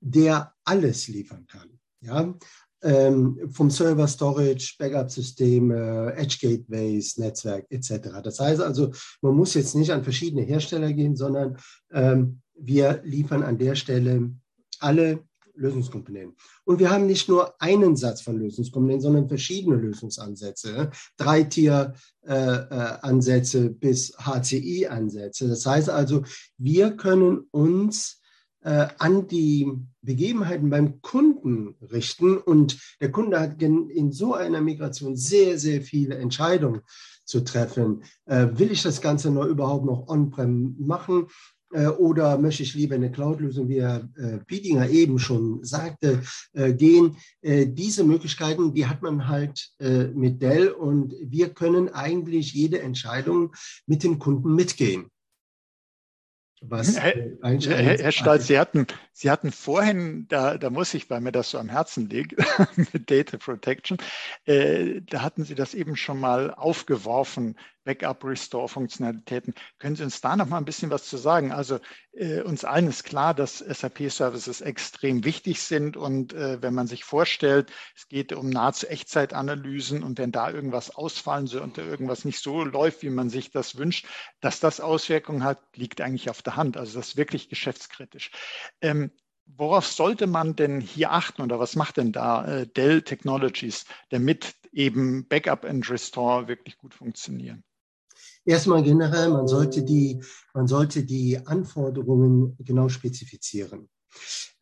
der 0.00 0.54
alles 0.64 1.08
liefern 1.08 1.46
kann. 1.46 1.78
Ja? 2.00 2.34
Ähm, 2.82 3.38
vom 3.50 3.70
Server 3.70 4.08
Storage, 4.08 4.74
Backup-Systeme, 4.78 6.12
Edge 6.16 6.36
Gateways, 6.40 7.16
Netzwerk 7.16 7.66
etc. 7.70 8.08
Das 8.22 8.40
heißt 8.40 8.60
also, 8.60 8.92
man 9.22 9.34
muss 9.34 9.54
jetzt 9.54 9.74
nicht 9.74 9.90
an 9.90 10.04
verschiedene 10.04 10.42
Hersteller 10.42 10.92
gehen, 10.92 11.16
sondern 11.16 11.56
ähm, 11.92 12.40
wir 12.54 13.00
liefern 13.04 13.42
an 13.42 13.58
der 13.58 13.74
Stelle 13.74 14.34
alle 14.80 15.24
Lösungskomponenten. 15.54 16.36
Und 16.64 16.78
wir 16.78 16.90
haben 16.90 17.06
nicht 17.06 17.28
nur 17.28 17.60
einen 17.60 17.96
Satz 17.96 18.22
von 18.22 18.38
Lösungskomponenten, 18.38 19.02
sondern 19.02 19.28
verschiedene 19.28 19.76
Lösungsansätze, 19.76 20.90
drei 21.16 21.42
Tier-Ansätze 21.44 23.66
äh, 23.66 23.70
bis 23.70 24.16
HCI-Ansätze. 24.18 25.48
Das 25.48 25.66
heißt 25.66 25.90
also, 25.90 26.22
wir 26.58 26.96
können 26.96 27.46
uns 27.50 28.22
äh, 28.64 28.88
an 28.98 29.28
die 29.28 29.70
Begebenheiten 30.02 30.70
beim 30.70 31.00
Kunden 31.02 31.76
richten 31.80 32.38
und 32.38 32.78
der 33.00 33.12
Kunde 33.12 33.38
hat 33.38 33.62
in 33.62 34.10
so 34.10 34.34
einer 34.34 34.60
Migration 34.60 35.16
sehr, 35.16 35.58
sehr 35.58 35.82
viele 35.82 36.16
Entscheidungen 36.16 36.80
zu 37.24 37.40
treffen. 37.40 38.02
Äh, 38.26 38.48
will 38.54 38.72
ich 38.72 38.82
das 38.82 39.00
Ganze 39.00 39.30
noch 39.30 39.46
überhaupt 39.46 39.84
noch 39.84 40.08
on-prem 40.08 40.76
machen? 40.78 41.28
Äh, 41.74 41.88
oder 41.88 42.38
möchte 42.38 42.62
ich 42.62 42.74
lieber 42.74 42.94
eine 42.94 43.10
Cloud-Lösung, 43.10 43.68
wie 43.68 43.82
Herr 43.82 44.08
äh, 44.16 44.38
Piedinger 44.46 44.88
eben 44.88 45.18
schon 45.18 45.64
sagte, 45.64 46.22
äh, 46.52 46.72
gehen. 46.72 47.16
Diese 47.42 48.04
Möglichkeiten, 48.04 48.74
die 48.74 48.86
hat 48.86 49.02
man 49.02 49.28
halt 49.28 49.70
mit 49.78 50.40
Dell 50.40 50.68
und 50.68 51.14
wir 51.20 51.50
können 51.50 51.88
eigentlich 51.88 52.54
jede 52.54 52.80
Entscheidung 52.80 53.54
mit 53.86 54.02
dem 54.02 54.18
Kunden 54.18 54.54
mitgehen. 54.54 55.10
Was 56.68 56.98
Herr, 56.98 57.14
Herr, 57.42 57.98
Herr 57.98 58.12
Stolz, 58.12 58.46
Sie 58.46 58.58
hatten, 58.58 58.86
Sie 59.12 59.30
hatten 59.30 59.52
vorhin, 59.52 60.26
da, 60.28 60.56
da 60.56 60.70
muss 60.70 60.94
ich, 60.94 61.10
weil 61.10 61.20
mir 61.20 61.32
das 61.32 61.50
so 61.50 61.58
am 61.58 61.68
Herzen 61.68 62.08
liegt, 62.08 62.34
mit 62.92 63.10
Data 63.10 63.36
Protection, 63.36 63.98
äh, 64.46 65.02
da 65.02 65.22
hatten 65.22 65.44
Sie 65.44 65.54
das 65.54 65.74
eben 65.74 65.96
schon 65.96 66.18
mal 66.18 66.54
aufgeworfen, 66.54 67.56
Backup-Restore-Funktionalitäten. 67.84 69.54
Können 69.78 69.96
Sie 69.96 70.04
uns 70.04 70.20
da 70.20 70.36
noch 70.36 70.48
mal 70.48 70.58
ein 70.58 70.64
bisschen 70.64 70.90
was 70.90 71.04
zu 71.04 71.16
sagen? 71.16 71.52
Also 71.52 71.78
äh, 72.12 72.40
uns 72.42 72.64
allen 72.64 72.88
ist 72.88 73.04
klar, 73.04 73.34
dass 73.34 73.58
SAP-Services 73.58 74.60
extrem 74.60 75.24
wichtig 75.24 75.60
sind 75.62 75.96
und 75.96 76.32
äh, 76.32 76.62
wenn 76.62 76.74
man 76.74 76.86
sich 76.86 77.04
vorstellt, 77.04 77.70
es 77.96 78.08
geht 78.08 78.32
um 78.32 78.50
nahezu 78.50 78.86
Echtzeitanalysen 78.86 80.02
und 80.02 80.18
wenn 80.18 80.32
da 80.32 80.50
irgendwas 80.50 80.94
ausfallen 80.94 81.46
soll 81.46 81.62
und 81.62 81.78
irgendwas 81.78 82.24
nicht 82.24 82.42
so 82.42 82.64
läuft, 82.64 83.02
wie 83.02 83.10
man 83.10 83.30
sich 83.30 83.50
das 83.50 83.76
wünscht, 83.76 84.06
dass 84.40 84.60
das 84.60 84.80
Auswirkungen 84.80 85.44
hat, 85.44 85.60
liegt 85.76 86.00
eigentlich 86.00 86.30
auf 86.30 86.42
der 86.42 86.56
Hand. 86.56 86.76
Also 86.76 86.98
das 86.98 87.08
ist 87.08 87.16
wirklich 87.16 87.48
geschäftskritisch. 87.48 88.30
Ähm, 88.80 89.10
Worauf 89.46 89.86
sollte 89.86 90.26
man 90.26 90.56
denn 90.56 90.80
hier 90.80 91.12
achten 91.12 91.42
oder 91.42 91.58
was 91.58 91.76
macht 91.76 91.98
denn 91.98 92.12
da 92.12 92.46
äh, 92.46 92.66
Dell 92.66 93.02
Technologies, 93.02 93.84
damit 94.08 94.54
eben 94.72 95.28
Backup 95.28 95.64
and 95.64 95.88
Restore 95.88 96.48
wirklich 96.48 96.78
gut 96.78 96.94
funktionieren? 96.94 97.62
Erstmal 98.44 98.82
generell, 98.82 99.30
man 99.30 99.48
sollte 99.48 99.82
die, 99.82 100.22
man 100.52 100.66
sollte 100.66 101.04
die 101.04 101.38
Anforderungen 101.46 102.56
genau 102.58 102.88
spezifizieren. 102.88 103.88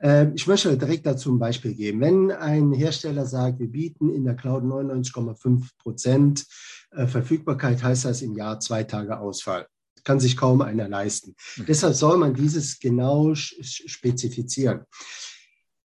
Ähm, 0.00 0.32
ich 0.34 0.46
möchte 0.46 0.76
direkt 0.76 1.06
dazu 1.06 1.32
ein 1.32 1.38
Beispiel 1.38 1.74
geben. 1.74 2.00
Wenn 2.00 2.30
ein 2.30 2.72
Hersteller 2.72 3.26
sagt, 3.26 3.58
wir 3.58 3.68
bieten 3.68 4.08
in 4.10 4.24
der 4.24 4.34
Cloud 4.34 4.64
99,5 4.64 5.68
Prozent 5.78 6.46
äh, 6.90 7.06
Verfügbarkeit, 7.06 7.82
heißt 7.82 8.04
das 8.04 8.22
im 8.22 8.36
Jahr 8.36 8.60
zwei 8.60 8.84
Tage 8.84 9.18
Ausfall. 9.18 9.66
Kann 10.04 10.20
sich 10.20 10.36
kaum 10.36 10.60
einer 10.60 10.88
leisten. 10.88 11.34
Mhm. 11.56 11.66
Deshalb 11.66 11.94
soll 11.94 12.18
man 12.18 12.34
dieses 12.34 12.78
genau 12.78 13.34
spezifizieren. 13.34 14.82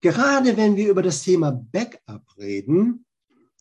Gerade 0.01 0.57
wenn 0.57 0.77
wir 0.77 0.91
über 0.91 1.03
das 1.03 1.23
Thema 1.23 1.51
Backup 1.51 2.23
reden, 2.39 3.05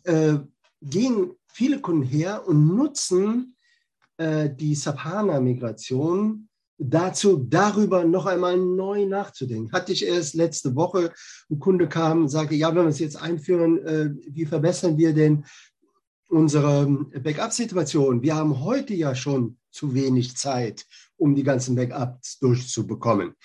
äh, 0.04 0.38
gehen 0.82 1.32
viele 1.48 1.80
Kunden 1.80 2.04
her 2.04 2.48
und 2.48 2.68
nutzen 2.68 3.55
äh, 4.18 4.50
die 4.50 4.76
SAP-HANA-Migration 4.76 6.48
dazu, 6.78 7.38
darüber 7.38 8.04
noch 8.04 8.26
einmal 8.26 8.58
neu 8.58 9.06
nachzudenken. 9.06 9.72
Hatte 9.72 9.94
ich 9.94 10.06
erst 10.06 10.36
letzte 10.36 10.76
Woche, 10.76 11.14
ein 11.50 11.60
Kunde 11.60 11.88
kam 11.88 12.24
und 12.24 12.30
sagte, 12.30 12.56
ja, 12.56 12.70
wenn 12.70 12.84
wir 12.84 12.90
es 12.90 13.00
jetzt 13.00 13.22
einführen, 13.22 13.78
äh, 13.86 14.10
wie 14.28 14.46
verbessern 14.46 14.98
wir 14.98 15.14
denn 15.14 15.46
unsere 16.30 16.88
Backup-Situation? 17.22 18.22
Wir 18.22 18.36
haben 18.36 18.62
heute 18.62 18.94
ja 18.94 19.16
schon 19.16 19.58
zu 19.72 19.94
wenig 19.94 20.36
Zeit, 20.36 20.86
um 21.18 21.36
die 21.36 21.44
ganzen 21.44 21.76
Backups 21.76 22.40
durchzubekommen. 22.40 23.36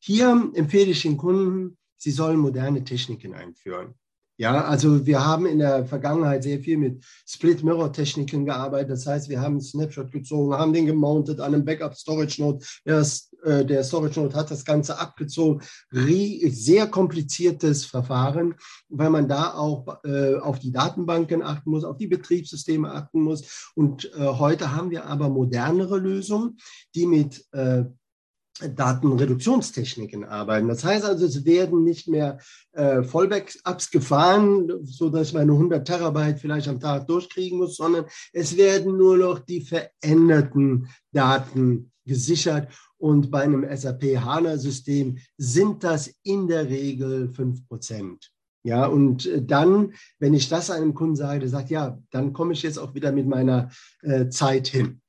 Hier 0.00 0.50
empfehle 0.54 0.90
ich 0.90 1.02
den 1.02 1.16
Kunden, 1.16 1.76
sie 1.96 2.10
sollen 2.10 2.38
moderne 2.38 2.84
Techniken 2.84 3.34
einführen. 3.34 3.94
Ja, 4.38 4.64
also 4.66 5.06
wir 5.06 5.24
haben 5.24 5.46
in 5.46 5.60
der 5.60 5.86
Vergangenheit 5.86 6.42
sehr 6.42 6.60
viel 6.60 6.76
mit 6.76 7.02
Split-Mirror-Techniken 7.26 8.44
gearbeitet. 8.44 8.90
Das 8.90 9.06
heißt, 9.06 9.30
wir 9.30 9.40
haben 9.40 9.54
einen 9.54 9.62
Snapshot 9.62 10.12
gezogen, 10.12 10.52
haben 10.52 10.74
den 10.74 10.84
gemountet 10.84 11.40
an 11.40 11.54
einem 11.54 11.64
Backup-Storage-Node. 11.64 12.64
Der, 12.84 13.06
äh, 13.44 13.64
der 13.64 13.82
Storage-Node 13.82 14.34
hat 14.34 14.50
das 14.50 14.66
Ganze 14.66 14.98
abgezogen. 14.98 15.62
Sehr 15.90 16.86
kompliziertes 16.88 17.86
Verfahren, 17.86 18.54
weil 18.90 19.08
man 19.08 19.26
da 19.26 19.54
auch 19.54 20.04
äh, 20.04 20.34
auf 20.34 20.58
die 20.58 20.72
Datenbanken 20.72 21.42
achten 21.42 21.70
muss, 21.70 21.84
auf 21.84 21.96
die 21.96 22.06
Betriebssysteme 22.06 22.92
achten 22.92 23.22
muss. 23.22 23.70
Und 23.74 24.12
äh, 24.16 24.18
heute 24.18 24.76
haben 24.76 24.90
wir 24.90 25.06
aber 25.06 25.30
modernere 25.30 25.98
Lösungen, 25.98 26.58
die 26.94 27.06
mit 27.06 27.46
Datenreduktionstechniken 28.60 30.24
arbeiten. 30.24 30.68
Das 30.68 30.84
heißt 30.84 31.04
also, 31.04 31.26
es 31.26 31.44
werden 31.44 31.84
nicht 31.84 32.08
mehr 32.08 32.38
äh, 32.72 33.02
Vollbackups 33.02 33.90
gefahren, 33.90 34.70
so 34.84 35.10
dass 35.10 35.28
ich 35.28 35.34
meine 35.34 35.52
100 35.52 35.86
Terabyte 35.86 36.38
vielleicht 36.38 36.68
am 36.68 36.80
Tag 36.80 37.06
durchkriegen 37.06 37.58
muss, 37.58 37.76
sondern 37.76 38.06
es 38.32 38.56
werden 38.56 38.96
nur 38.96 39.18
noch 39.18 39.38
die 39.40 39.60
veränderten 39.60 40.88
Daten 41.12 41.92
gesichert. 42.04 42.68
Und 42.98 43.30
bei 43.30 43.42
einem 43.42 43.66
SAP 43.76 44.16
HANA-System 44.16 45.18
sind 45.36 45.84
das 45.84 46.14
in 46.22 46.48
der 46.48 46.68
Regel 46.68 47.28
5 47.28 47.68
Prozent. 47.68 48.32
Ja, 48.66 48.86
und 48.86 49.30
dann, 49.42 49.92
wenn 50.18 50.34
ich 50.34 50.48
das 50.48 50.70
einem 50.70 50.92
Kunden 50.92 51.14
sage, 51.14 51.38
der 51.40 51.48
sagt, 51.48 51.70
ja, 51.70 51.98
dann 52.10 52.32
komme 52.32 52.52
ich 52.52 52.62
jetzt 52.62 52.78
auch 52.78 52.94
wieder 52.94 53.12
mit 53.12 53.28
meiner 53.28 53.70
äh, 54.02 54.28
Zeit 54.28 54.66
hin. 54.66 55.02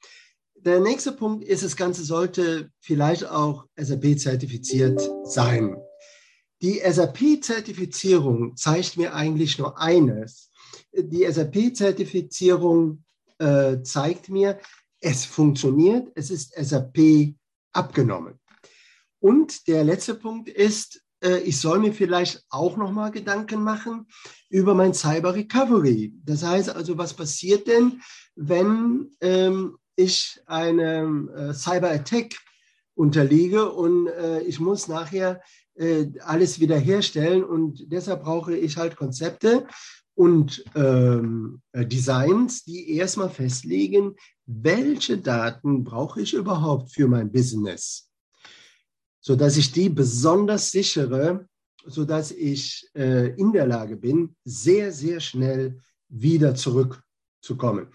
Der 0.67 0.81
nächste 0.81 1.13
Punkt 1.13 1.45
ist, 1.45 1.63
das 1.63 1.77
Ganze 1.77 2.03
sollte 2.03 2.69
vielleicht 2.81 3.23
auch 3.25 3.67
SAP-zertifiziert 3.77 4.99
sein. 5.23 5.77
Die 6.61 6.81
SAP-Zertifizierung 6.85 8.57
zeigt 8.57 8.97
mir 8.97 9.15
eigentlich 9.15 9.57
nur 9.59 9.79
eines. 9.79 10.51
Die 10.91 11.23
SAP-Zertifizierung 11.23 13.05
äh, 13.37 13.81
zeigt 13.81 14.27
mir, 14.27 14.59
es 14.99 15.23
funktioniert, 15.23 16.11
es 16.15 16.31
ist 16.31 16.53
SAP 16.53 17.35
abgenommen. 17.71 18.37
Und 19.21 19.69
der 19.69 19.85
letzte 19.85 20.15
Punkt 20.15 20.49
ist, 20.49 21.01
äh, 21.23 21.37
ich 21.43 21.61
soll 21.61 21.79
mir 21.79 21.93
vielleicht 21.93 22.43
auch 22.49 22.75
noch 22.75 22.91
mal 22.91 23.11
Gedanken 23.11 23.63
machen 23.63 24.05
über 24.49 24.73
mein 24.73 24.93
Cyber 24.93 25.33
Recovery. 25.33 26.13
Das 26.25 26.43
heißt 26.43 26.71
also, 26.71 26.97
was 26.97 27.13
passiert 27.13 27.69
denn, 27.69 28.01
wenn 28.35 29.11
ähm, 29.21 29.77
ich 29.97 30.39
einem 30.45 31.29
äh, 31.29 31.53
Cyber 31.53 31.91
Attack 31.91 32.35
unterliege 32.95 33.71
und 33.71 34.07
äh, 34.07 34.41
ich 34.41 34.59
muss 34.59 34.87
nachher 34.87 35.41
äh, 35.75 36.07
alles 36.21 36.59
wiederherstellen 36.59 37.43
und 37.43 37.91
deshalb 37.91 38.23
brauche 38.23 38.55
ich 38.55 38.77
halt 38.77 38.95
Konzepte 38.95 39.67
und 40.15 40.63
ähm, 40.73 41.61
Designs, 41.75 42.63
die 42.63 42.95
erstmal 42.95 43.29
festlegen, 43.29 44.15
welche 44.47 45.19
Daten 45.19 45.83
brauche 45.83 46.21
ich 46.21 46.33
überhaupt 46.33 46.91
für 46.91 47.07
mein 47.07 47.31
Business, 47.31 48.09
sodass 49.19 49.57
ich 49.57 49.71
die 49.71 49.89
besonders 49.89 50.71
sichere, 50.71 51.47
sodass 51.85 52.31
ich 52.31 52.89
äh, 52.95 53.35
in 53.35 53.51
der 53.51 53.67
Lage 53.67 53.95
bin, 53.95 54.35
sehr, 54.43 54.91
sehr 54.91 55.19
schnell 55.19 55.79
wieder 56.09 56.55
zurückzukommen. 56.55 57.89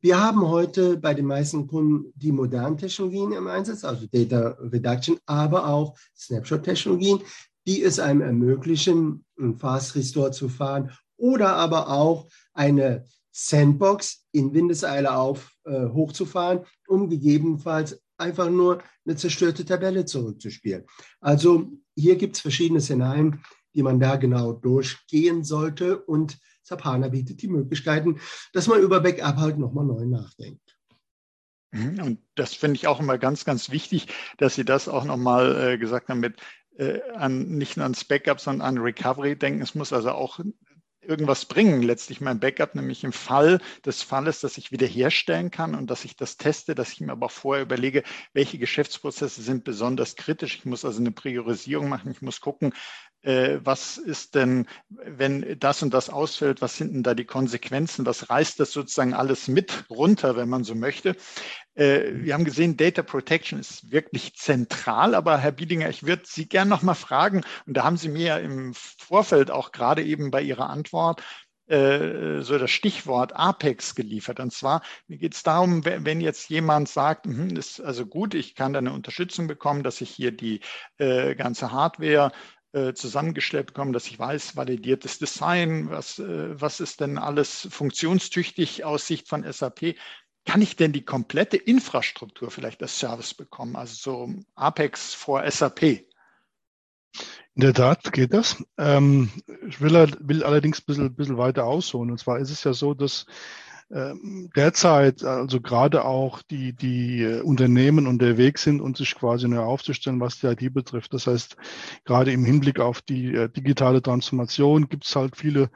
Wir 0.00 0.20
haben 0.20 0.46
heute 0.46 0.98
bei 0.98 1.14
den 1.14 1.26
meisten 1.26 1.66
Kunden 1.66 2.12
die 2.14 2.32
modernen 2.32 2.76
Technologien 2.76 3.32
im 3.32 3.46
Einsatz, 3.46 3.82
also 3.82 4.06
Data 4.06 4.56
Reduction, 4.60 5.18
aber 5.26 5.66
auch 5.66 5.96
Snapshot-Technologien, 6.16 7.20
die 7.66 7.82
es 7.82 7.98
einem 7.98 8.20
ermöglichen, 8.20 9.24
ein 9.38 9.56
Fast 9.56 9.96
Restore 9.96 10.30
zu 10.30 10.48
fahren 10.48 10.92
oder 11.16 11.56
aber 11.56 11.88
auch 11.88 12.28
eine 12.52 13.04
Sandbox 13.32 14.26
in 14.32 14.54
Windeseile 14.54 15.14
auf 15.16 15.52
äh, 15.64 15.86
hochzufahren, 15.88 16.60
um 16.88 17.08
gegebenenfalls 17.08 18.00
einfach 18.18 18.48
nur 18.50 18.82
eine 19.04 19.16
zerstörte 19.16 19.64
Tabelle 19.64 20.04
zurückzuspielen. 20.04 20.84
Also 21.20 21.72
hier 21.94 22.16
gibt 22.16 22.36
es 22.36 22.42
verschiedene 22.42 22.80
Szenarien, 22.80 23.42
die 23.74 23.82
man 23.82 24.00
da 24.00 24.16
genau 24.16 24.52
durchgehen 24.52 25.44
sollte 25.44 25.98
und 25.98 26.38
SAP 26.66 26.84
HANA 26.84 27.08
bietet 27.08 27.42
die 27.42 27.48
Möglichkeiten, 27.48 28.18
dass 28.52 28.66
man 28.66 28.80
über 28.80 29.00
Backup 29.00 29.36
halt 29.36 29.58
nochmal 29.58 29.84
neu 29.84 30.04
nachdenkt. 30.04 30.76
Mhm, 31.70 32.02
und 32.02 32.18
das 32.34 32.54
finde 32.54 32.76
ich 32.76 32.86
auch 32.86 33.00
immer 33.00 33.18
ganz, 33.18 33.44
ganz 33.44 33.70
wichtig, 33.70 34.08
dass 34.38 34.54
Sie 34.54 34.64
das 34.64 34.88
auch 34.88 35.04
nochmal 35.04 35.74
äh, 35.74 35.78
gesagt 35.78 36.08
haben 36.08 36.20
mit 36.20 36.40
äh, 36.76 37.00
an, 37.12 37.56
nicht 37.56 37.76
nur 37.76 37.84
ans 37.84 38.04
Backup, 38.04 38.40
sondern 38.40 38.66
an 38.66 38.78
Recovery 38.78 39.36
denken. 39.36 39.62
Es 39.62 39.74
muss 39.74 39.92
also 39.92 40.10
auch 40.10 40.40
irgendwas 41.02 41.44
bringen, 41.44 41.82
letztlich 41.82 42.20
mein 42.20 42.40
Backup, 42.40 42.74
nämlich 42.74 43.04
im 43.04 43.12
Fall 43.12 43.60
des 43.84 44.02
Falles, 44.02 44.40
dass 44.40 44.58
ich 44.58 44.72
wiederherstellen 44.72 45.50
kann 45.50 45.74
und 45.74 45.88
dass 45.88 46.04
ich 46.04 46.16
das 46.16 46.36
teste, 46.36 46.74
dass 46.74 46.92
ich 46.92 47.00
mir 47.00 47.12
aber 47.12 47.28
vorher 47.28 47.62
überlege, 47.62 48.02
welche 48.32 48.58
Geschäftsprozesse 48.58 49.40
sind 49.42 49.62
besonders 49.64 50.16
kritisch. 50.16 50.56
Ich 50.56 50.64
muss 50.64 50.84
also 50.84 51.00
eine 51.00 51.12
Priorisierung 51.12 51.88
machen. 51.88 52.10
Ich 52.10 52.22
muss 52.22 52.40
gucken, 52.40 52.74
äh, 53.26 53.58
was 53.64 53.98
ist 53.98 54.36
denn, 54.36 54.66
wenn 54.88 55.58
das 55.58 55.82
und 55.82 55.92
das 55.92 56.10
ausfällt, 56.10 56.62
was 56.62 56.76
sind 56.76 56.94
denn 56.94 57.02
da 57.02 57.14
die 57.14 57.24
Konsequenzen, 57.24 58.06
was 58.06 58.30
reißt 58.30 58.60
das 58.60 58.70
sozusagen 58.72 59.14
alles 59.14 59.48
mit 59.48 59.84
runter, 59.90 60.36
wenn 60.36 60.48
man 60.48 60.62
so 60.62 60.76
möchte. 60.76 61.16
Äh, 61.74 62.12
wir 62.12 62.34
haben 62.34 62.44
gesehen, 62.44 62.76
Data 62.76 63.02
Protection 63.02 63.58
ist 63.58 63.90
wirklich 63.90 64.36
zentral, 64.36 65.16
aber 65.16 65.38
Herr 65.38 65.52
Biedinger, 65.52 65.88
ich 65.88 66.06
würde 66.06 66.22
Sie 66.24 66.48
gerne 66.48 66.70
noch 66.70 66.82
mal 66.82 66.94
fragen, 66.94 67.42
und 67.66 67.76
da 67.76 67.82
haben 67.82 67.96
Sie 67.96 68.08
mir 68.08 68.38
im 68.38 68.72
Vorfeld 68.74 69.50
auch 69.50 69.72
gerade 69.72 70.04
eben 70.04 70.30
bei 70.30 70.42
Ihrer 70.42 70.70
Antwort 70.70 71.20
äh, 71.68 72.42
so 72.42 72.58
das 72.58 72.70
Stichwort 72.70 73.34
Apex 73.34 73.96
geliefert. 73.96 74.38
Und 74.38 74.52
zwar, 74.52 74.82
mir 75.08 75.18
geht 75.18 75.34
es 75.34 75.42
darum, 75.42 75.84
wenn 75.84 76.20
jetzt 76.20 76.48
jemand 76.48 76.88
sagt, 76.88 77.26
hm, 77.26 77.56
ist 77.56 77.80
also 77.80 78.06
gut, 78.06 78.34
ich 78.34 78.54
kann 78.54 78.72
da 78.72 78.78
eine 78.78 78.92
Unterstützung 78.92 79.48
bekommen, 79.48 79.82
dass 79.82 80.00
ich 80.00 80.10
hier 80.10 80.30
die 80.30 80.60
äh, 80.98 81.34
ganze 81.34 81.72
Hardware 81.72 82.30
äh, 82.76 82.92
zusammengestellt 82.92 83.68
bekommen, 83.68 83.94
dass 83.94 84.06
ich 84.06 84.18
weiß, 84.18 84.54
validiertes 84.54 85.18
Design, 85.18 85.88
was, 85.88 86.18
äh, 86.18 86.60
was 86.60 86.80
ist 86.80 87.00
denn 87.00 87.16
alles 87.16 87.66
funktionstüchtig 87.70 88.84
aus 88.84 89.06
Sicht 89.06 89.28
von 89.28 89.50
SAP. 89.50 89.94
Kann 90.44 90.60
ich 90.60 90.76
denn 90.76 90.92
die 90.92 91.04
komplette 91.04 91.56
Infrastruktur 91.56 92.50
vielleicht 92.50 92.82
als 92.82 92.98
Service 92.98 93.32
bekommen, 93.32 93.76
also 93.76 93.94
so 93.94 94.34
Apex 94.56 95.14
vor 95.14 95.50
SAP? 95.50 95.82
In 97.54 97.62
der 97.62 97.72
Tat 97.72 98.12
geht 98.12 98.34
das. 98.34 98.62
Ähm, 98.76 99.30
ich 99.66 99.80
will, 99.80 99.94
will 100.20 100.44
allerdings 100.44 100.80
ein 100.80 100.84
bisschen, 100.84 101.14
bisschen 101.14 101.38
weiter 101.38 101.64
ausholen. 101.64 102.10
Und 102.10 102.18
zwar 102.18 102.38
ist 102.40 102.50
es 102.50 102.62
ja 102.62 102.74
so, 102.74 102.92
dass 102.92 103.24
derzeit 103.88 105.22
also 105.22 105.60
gerade 105.60 106.04
auch 106.04 106.42
die, 106.42 106.72
die 106.72 107.22
äh, 107.22 107.40
Unternehmen 107.42 108.08
unterwegs 108.08 108.64
sind 108.64 108.80
und 108.80 108.96
sich 108.96 109.14
quasi 109.14 109.46
neu 109.46 109.60
aufzustellen, 109.60 110.20
was 110.20 110.40
die 110.40 110.48
IT 110.48 110.74
betrifft. 110.74 111.14
Das 111.14 111.28
heißt, 111.28 111.56
gerade 112.04 112.32
im 112.32 112.44
Hinblick 112.44 112.80
auf 112.80 113.00
die 113.00 113.34
äh, 113.34 113.48
digitale 113.48 114.02
Transformation 114.02 114.88
gibt 114.88 115.06
es 115.06 115.14
halt 115.14 115.36
viele 115.36 115.70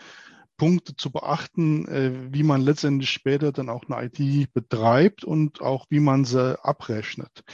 Punkte 0.61 0.94
zu 0.94 1.11
beachten, 1.11 1.88
äh, 1.88 2.12
wie 2.35 2.42
man 2.42 2.61
letztendlich 2.61 3.09
später 3.09 3.51
dann 3.51 3.70
auch 3.70 3.85
eine 3.88 4.05
IT 4.05 4.53
betreibt 4.53 5.25
und 5.25 5.62
auch 5.62 5.87
wie 5.88 6.01
man 6.01 6.27
sie 6.27 6.62
abrechnet. 6.62 7.44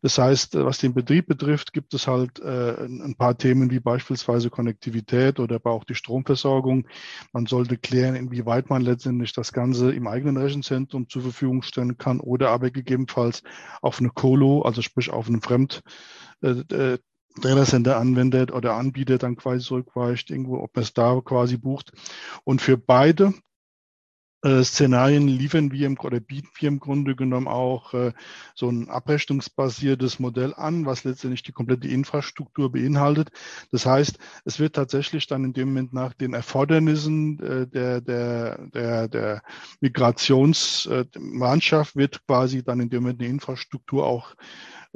Das 0.00 0.16
heißt, 0.16 0.54
äh, 0.54 0.64
was 0.64 0.78
den 0.78 0.94
Betrieb 0.94 1.26
betrifft, 1.26 1.74
gibt 1.74 1.92
es 1.92 2.06
halt 2.06 2.38
äh, 2.38 2.86
ein 2.86 3.14
paar 3.18 3.36
Themen 3.36 3.70
wie 3.70 3.78
beispielsweise 3.78 4.48
Konnektivität 4.48 5.38
oder 5.38 5.56
aber 5.56 5.72
auch 5.72 5.84
die 5.84 5.94
Stromversorgung. 5.94 6.88
Man 7.34 7.44
sollte 7.44 7.76
klären, 7.76 8.14
inwieweit 8.14 8.70
man 8.70 8.80
letztendlich 8.80 9.34
das 9.34 9.52
Ganze 9.52 9.92
im 9.92 10.06
eigenen 10.06 10.38
Rechenzentrum 10.38 11.10
zur 11.10 11.20
Verfügung 11.20 11.60
stellen 11.60 11.98
kann 11.98 12.20
oder 12.20 12.48
aber 12.52 12.70
gegebenenfalls 12.70 13.42
auf 13.82 14.00
eine 14.00 14.08
Colo, 14.08 14.62
also 14.62 14.80
sprich 14.80 15.10
auf 15.10 15.28
einem 15.28 15.42
Fremd 15.42 15.82
Data 16.40 16.96
Center 17.40 17.98
Anwender 17.98 18.54
oder 18.54 18.74
Anbieter 18.74 19.18
dann 19.18 19.36
quasi 19.36 19.64
zurückweicht, 19.64 20.30
irgendwo, 20.30 20.58
ob 20.58 20.74
man 20.74 20.82
es 20.82 20.94
da 20.94 21.20
quasi 21.24 21.56
bucht. 21.56 21.92
Und 22.44 22.62
für 22.62 22.76
beide 22.76 23.34
äh, 24.46 24.62
Szenarien 24.62 25.26
liefern 25.26 25.72
wir 25.72 25.86
im, 25.86 25.98
oder 25.98 26.20
bieten 26.20 26.50
wir 26.58 26.68
im 26.68 26.78
Grunde 26.78 27.16
genommen 27.16 27.48
auch 27.48 27.94
äh, 27.94 28.12
so 28.54 28.68
ein 28.68 28.88
abrechnungsbasiertes 28.88 30.20
Modell 30.20 30.54
an, 30.54 30.86
was 30.86 31.02
letztendlich 31.04 31.42
die 31.42 31.52
komplette 31.52 31.88
Infrastruktur 31.88 32.70
beinhaltet. 32.70 33.30
Das 33.72 33.86
heißt, 33.86 34.18
es 34.44 34.60
wird 34.60 34.76
tatsächlich 34.76 35.26
dann 35.26 35.44
in 35.44 35.52
dem 35.52 35.68
Moment 35.68 35.94
nach 35.94 36.14
den 36.14 36.34
Erfordernissen 36.34 37.40
äh, 37.40 37.66
der, 37.66 38.00
der, 38.00 38.68
der, 38.68 39.08
der 39.08 39.42
Migrationsmannschaft 39.80 41.96
wird 41.96 42.24
quasi 42.26 42.62
dann 42.62 42.78
in 42.80 42.90
dem 42.90 43.02
Moment 43.02 43.20
die 43.20 43.26
Infrastruktur 43.26 44.06
auch 44.06 44.36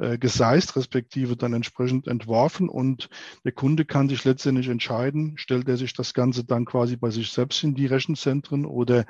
äh, 0.01 0.17
geseist, 0.17 0.75
respektive 0.75 1.37
dann 1.37 1.53
entsprechend 1.53 2.07
entworfen 2.07 2.69
und 2.69 3.09
der 3.45 3.51
Kunde 3.51 3.85
kann 3.85 4.09
sich 4.09 4.25
letztendlich 4.25 4.67
entscheiden, 4.67 5.33
stellt 5.37 5.69
er 5.69 5.77
sich 5.77 5.93
das 5.93 6.15
Ganze 6.15 6.43
dann 6.43 6.65
quasi 6.65 6.97
bei 6.97 7.11
sich 7.11 7.31
selbst 7.31 7.63
in 7.63 7.75
die 7.75 7.85
Rechenzentren 7.85 8.65
oder 8.65 9.05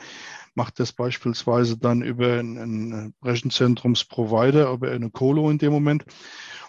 macht 0.54 0.80
das 0.82 0.92
beispielsweise 0.92 1.78
dann 1.78 2.02
über 2.02 2.40
einen 2.40 3.14
Rechenzentrumsprovider, 3.24 4.70
über 4.70 4.92
eine 4.92 5.10
Colo 5.10 5.50
in 5.50 5.60
dem 5.60 5.72
Moment. 5.72 6.04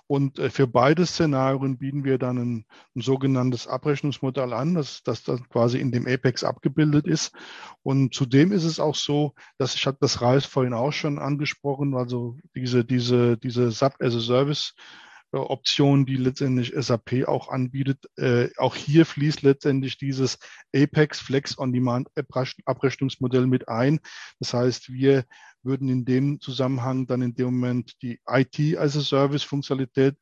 Und 0.06 0.38
äh, 0.38 0.50
für 0.50 0.66
beide 0.66 1.06
Szenarien 1.06 1.78
bieten 1.78 2.04
wir 2.04 2.18
dann 2.18 2.38
ein, 2.38 2.66
ein 2.94 3.00
sogenanntes 3.00 3.66
Abrechnungsmodell 3.66 4.52
an, 4.52 4.74
das, 4.74 5.02
das 5.02 5.22
dann 5.22 5.48
quasi 5.48 5.78
in 5.78 5.92
dem 5.92 6.06
Apex 6.06 6.44
abgebildet 6.44 7.06
ist. 7.06 7.32
Und 7.82 8.14
zudem 8.14 8.52
ist 8.52 8.64
es 8.64 8.80
auch 8.80 8.94
so, 8.94 9.34
dass 9.58 9.74
ich 9.74 9.86
hatte 9.86 9.98
das 10.00 10.20
Reis 10.20 10.44
vorhin 10.44 10.74
auch 10.74 10.92
schon 10.92 11.18
angesprochen, 11.18 11.94
also 11.96 12.36
diese, 12.54 12.84
diese, 12.84 13.38
diese 13.38 13.70
SAP 13.70 14.02
as 14.02 14.14
a 14.14 14.20
Service 14.20 14.74
Option, 15.32 16.04
die 16.06 16.16
letztendlich 16.16 16.72
SAP 16.76 17.26
auch 17.26 17.48
anbietet. 17.48 18.04
Äh, 18.16 18.50
auch 18.58 18.76
hier 18.76 19.06
fließt 19.06 19.42
letztendlich 19.42 19.98
dieses 19.98 20.38
Apex 20.74 21.20
Flex 21.20 21.58
on 21.58 21.72
Demand 21.72 22.08
Abrechnungsmodell 22.64 23.46
mit 23.46 23.68
ein. 23.68 24.00
Das 24.40 24.52
heißt, 24.54 24.92
wir 24.92 25.24
würden 25.62 25.88
in 25.88 26.04
dem 26.04 26.40
Zusammenhang 26.40 27.06
dann 27.06 27.22
in 27.22 27.34
dem 27.34 27.46
Moment 27.46 27.94
die 28.02 28.20
IT 28.28 28.76
as 28.76 28.96
a 28.96 29.00
Service 29.00 29.42
Funktionalität 29.42 30.16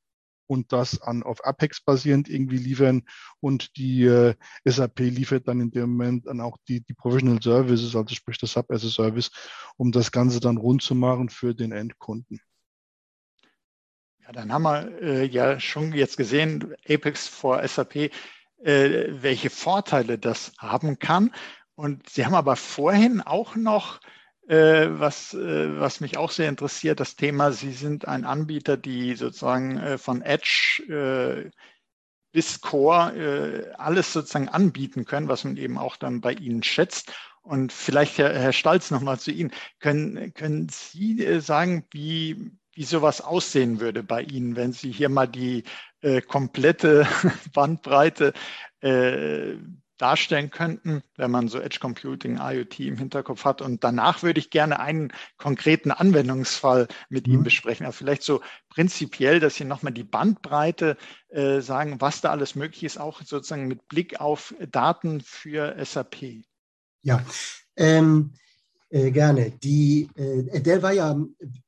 und 0.47 0.73
das 0.73 1.01
an, 1.01 1.23
auf 1.23 1.45
Apex 1.45 1.81
basierend 1.81 2.29
irgendwie 2.29 2.59
liefern. 2.59 3.03
Und 3.39 3.77
die 3.77 4.05
äh, 4.05 4.35
SAP 4.65 4.99
liefert 4.99 5.47
dann 5.47 5.61
in 5.61 5.71
dem 5.71 5.91
Moment 5.91 6.27
dann 6.27 6.41
auch 6.41 6.57
die, 6.67 6.81
die 6.81 6.95
Professional 6.95 7.41
Services, 7.41 7.95
also 7.95 8.15
sprich 8.15 8.39
das 8.39 8.53
Sub 8.53 8.71
as 8.71 8.85
a 8.85 8.89
Service, 8.89 9.31
um 9.77 9.93
das 9.93 10.11
Ganze 10.11 10.41
dann 10.41 10.57
rund 10.57 10.83
zu 10.83 10.95
machen 10.97 11.29
für 11.29 11.55
den 11.55 11.71
Endkunden. 11.71 12.41
Dann 14.33 14.53
haben 14.53 14.63
wir 14.63 15.03
äh, 15.03 15.25
ja 15.27 15.59
schon 15.59 15.93
jetzt 15.93 16.17
gesehen, 16.17 16.75
Apex 16.89 17.27
for 17.27 17.67
SAP, 17.67 17.97
äh, 17.97 18.11
welche 19.23 19.51
Vorteile 19.51 20.19
das 20.19 20.53
haben 20.59 20.99
kann. 20.99 21.33
Und 21.75 22.09
Sie 22.09 22.25
haben 22.25 22.35
aber 22.35 22.57
vorhin 22.57 23.21
auch 23.21 23.57
noch 23.57 24.01
äh, 24.51 24.89
was, 24.99 25.33
äh, 25.33 25.79
was 25.79 26.01
mich 26.01 26.17
auch 26.17 26.31
sehr 26.31 26.49
interessiert, 26.49 27.01
das 27.01 27.17
Thema, 27.17 27.53
Sie 27.53 27.73
sind 27.73 28.09
ein 28.09 28.25
Anbieter, 28.25 28.77
die 28.77 29.15
sozusagen 29.15 29.79
äh, 29.79 29.99
von 29.99 30.23
Edge 30.23 31.51
bis 32.33 32.61
Core 32.61 33.75
alles 33.77 34.13
sozusagen 34.13 34.49
anbieten 34.49 35.05
können, 35.05 35.27
was 35.27 35.43
man 35.43 35.57
eben 35.57 35.79
auch 35.79 35.97
dann 35.97 36.21
bei 36.21 36.33
Ihnen 36.33 36.63
schätzt. 36.63 37.13
Und 37.43 37.73
vielleicht, 37.73 38.19
Herr, 38.19 38.33
Herr 38.33 38.53
Stalz, 38.53 38.93
nochmal 38.93 39.19
zu 39.19 39.33
Ihnen. 39.33 39.51
Können, 39.81 40.33
können 40.35 40.69
Sie 40.69 41.41
sagen, 41.41 41.87
wie, 41.91 42.53
wie 42.75 42.85
sowas 42.85 43.21
aussehen 43.21 43.81
würde 43.81 44.03
bei 44.03 44.23
Ihnen, 44.23 44.57
wenn 44.57 44.73
Sie 44.73 44.93
hier 44.93 45.09
mal 45.09 45.27
die 45.27 45.65
äh, 46.01 46.21
komplette 46.21 47.07
Bandbreite 47.53 48.33
äh, 48.81 49.57
darstellen 50.01 50.51
könnten, 50.51 51.03
wenn 51.17 51.31
man 51.31 51.49
so 51.49 51.61
Edge 51.61 51.79
Computing, 51.79 52.39
IoT 52.41 52.81
im 52.81 52.97
Hinterkopf 52.97 53.45
hat. 53.45 53.61
Und 53.61 53.85
danach 53.85 54.23
würde 54.23 54.41
ich 54.41 54.51
gerne 54.51 54.81
einen 54.81 55.13
konkreten 55.37 55.91
Anwendungsfall 55.91 56.89
mit 57.11 57.27
mhm. 57.27 57.35
ihm 57.35 57.43
besprechen. 57.43 57.85
Also 57.85 57.99
vielleicht 57.99 58.23
so 58.23 58.41
prinzipiell, 58.71 59.41
dass 59.41 59.57
Sie 59.57 59.65
nochmal 59.65 59.93
die 59.93 60.05
Bandbreite 60.05 60.97
äh, 61.29 61.61
sagen, 61.61 62.01
was 62.01 62.23
da 62.23 62.31
alles 62.31 62.55
möglich 62.55 62.85
ist, 62.85 62.99
auch 62.99 63.21
sozusagen 63.23 63.69
mit 63.69 63.89
Blick 63.89 64.21
auf 64.21 64.55
Daten 64.71 65.21
für 65.21 65.77
SAP. 65.85 66.45
Ja, 67.03 67.23
ähm, 67.77 68.33
äh, 68.91 69.11
gerne. 69.11 69.53
Die, 69.63 70.09
äh, 70.15 70.61
der 70.61 70.83
war 70.83 70.93
ja, 70.93 71.19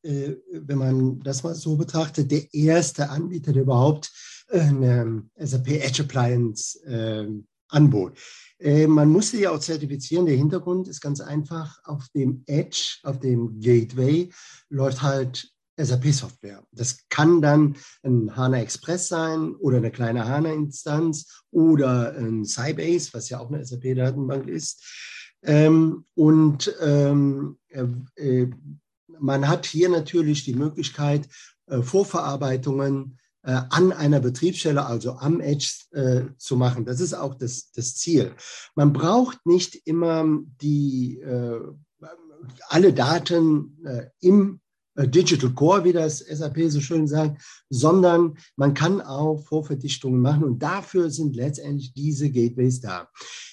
äh, 0.02 0.32
wenn 0.50 0.78
man 0.78 1.20
das 1.20 1.42
mal 1.42 1.54
so 1.54 1.76
betrachtet, 1.76 2.30
der 2.30 2.52
erste 2.52 3.10
Anbieter, 3.10 3.52
der 3.52 3.62
überhaupt 3.62 4.12
eine 4.50 5.24
SAP 5.38 5.68
Edge 5.68 6.02
Appliance 6.02 6.78
ähm, 6.86 7.46
anbot. 7.68 8.18
Äh, 8.58 8.86
man 8.86 9.08
musste 9.08 9.38
ja 9.38 9.50
auch 9.50 9.60
zertifizieren. 9.60 10.26
Der 10.26 10.36
Hintergrund 10.36 10.88
ist 10.88 11.00
ganz 11.00 11.20
einfach. 11.20 11.78
Auf 11.84 12.08
dem 12.14 12.42
Edge, 12.46 12.98
auf 13.02 13.18
dem 13.18 13.60
Gateway 13.60 14.30
läuft 14.68 15.02
halt 15.02 15.48
SAP-Software. 15.76 16.62
Das 16.70 17.08
kann 17.08 17.40
dann 17.40 17.76
ein 18.02 18.36
HANA 18.36 18.58
Express 18.60 19.08
sein 19.08 19.54
oder 19.56 19.78
eine 19.78 19.90
kleine 19.90 20.26
HANA-Instanz 20.26 21.44
oder 21.50 22.14
ein 22.16 22.44
Sybase, 22.44 23.10
was 23.12 23.30
ja 23.30 23.40
auch 23.40 23.50
eine 23.50 23.64
SAP-Datenbank 23.64 24.48
ist. 24.48 24.84
Ähm, 25.42 26.04
und 26.14 26.74
ähm, 26.80 27.58
äh, 28.16 28.46
man 29.18 29.48
hat 29.48 29.66
hier 29.66 29.88
natürlich 29.88 30.44
die 30.44 30.54
Möglichkeit, 30.54 31.28
äh, 31.66 31.82
Vorverarbeitungen 31.82 33.18
äh, 33.42 33.60
an 33.70 33.92
einer 33.92 34.20
Betriebsstelle, 34.20 34.86
also 34.86 35.12
am 35.12 35.40
Edge 35.40 35.68
äh, 35.92 36.22
zu 36.38 36.56
machen. 36.56 36.84
Das 36.84 37.00
ist 37.00 37.14
auch 37.14 37.34
das, 37.34 37.72
das 37.72 37.96
Ziel. 37.96 38.34
Man 38.74 38.92
braucht 38.92 39.44
nicht 39.46 39.74
immer 39.86 40.24
die, 40.60 41.18
äh, 41.20 41.60
alle 42.68 42.92
Daten 42.92 43.78
äh, 43.84 44.06
im 44.20 44.60
Digital 44.96 45.50
Core, 45.50 45.84
wie 45.84 45.92
das 45.92 46.18
SAP 46.18 46.68
so 46.68 46.80
schön 46.80 47.06
sagt, 47.06 47.40
sondern 47.70 48.36
man 48.56 48.74
kann 48.74 49.00
auch 49.00 49.42
Vorverdichtungen 49.44 50.20
machen 50.20 50.44
und 50.44 50.62
dafür 50.62 51.10
sind 51.10 51.34
letztendlich 51.36 51.94
diese 51.94 52.30
Gateways 52.30 52.80
da. 52.80 53.08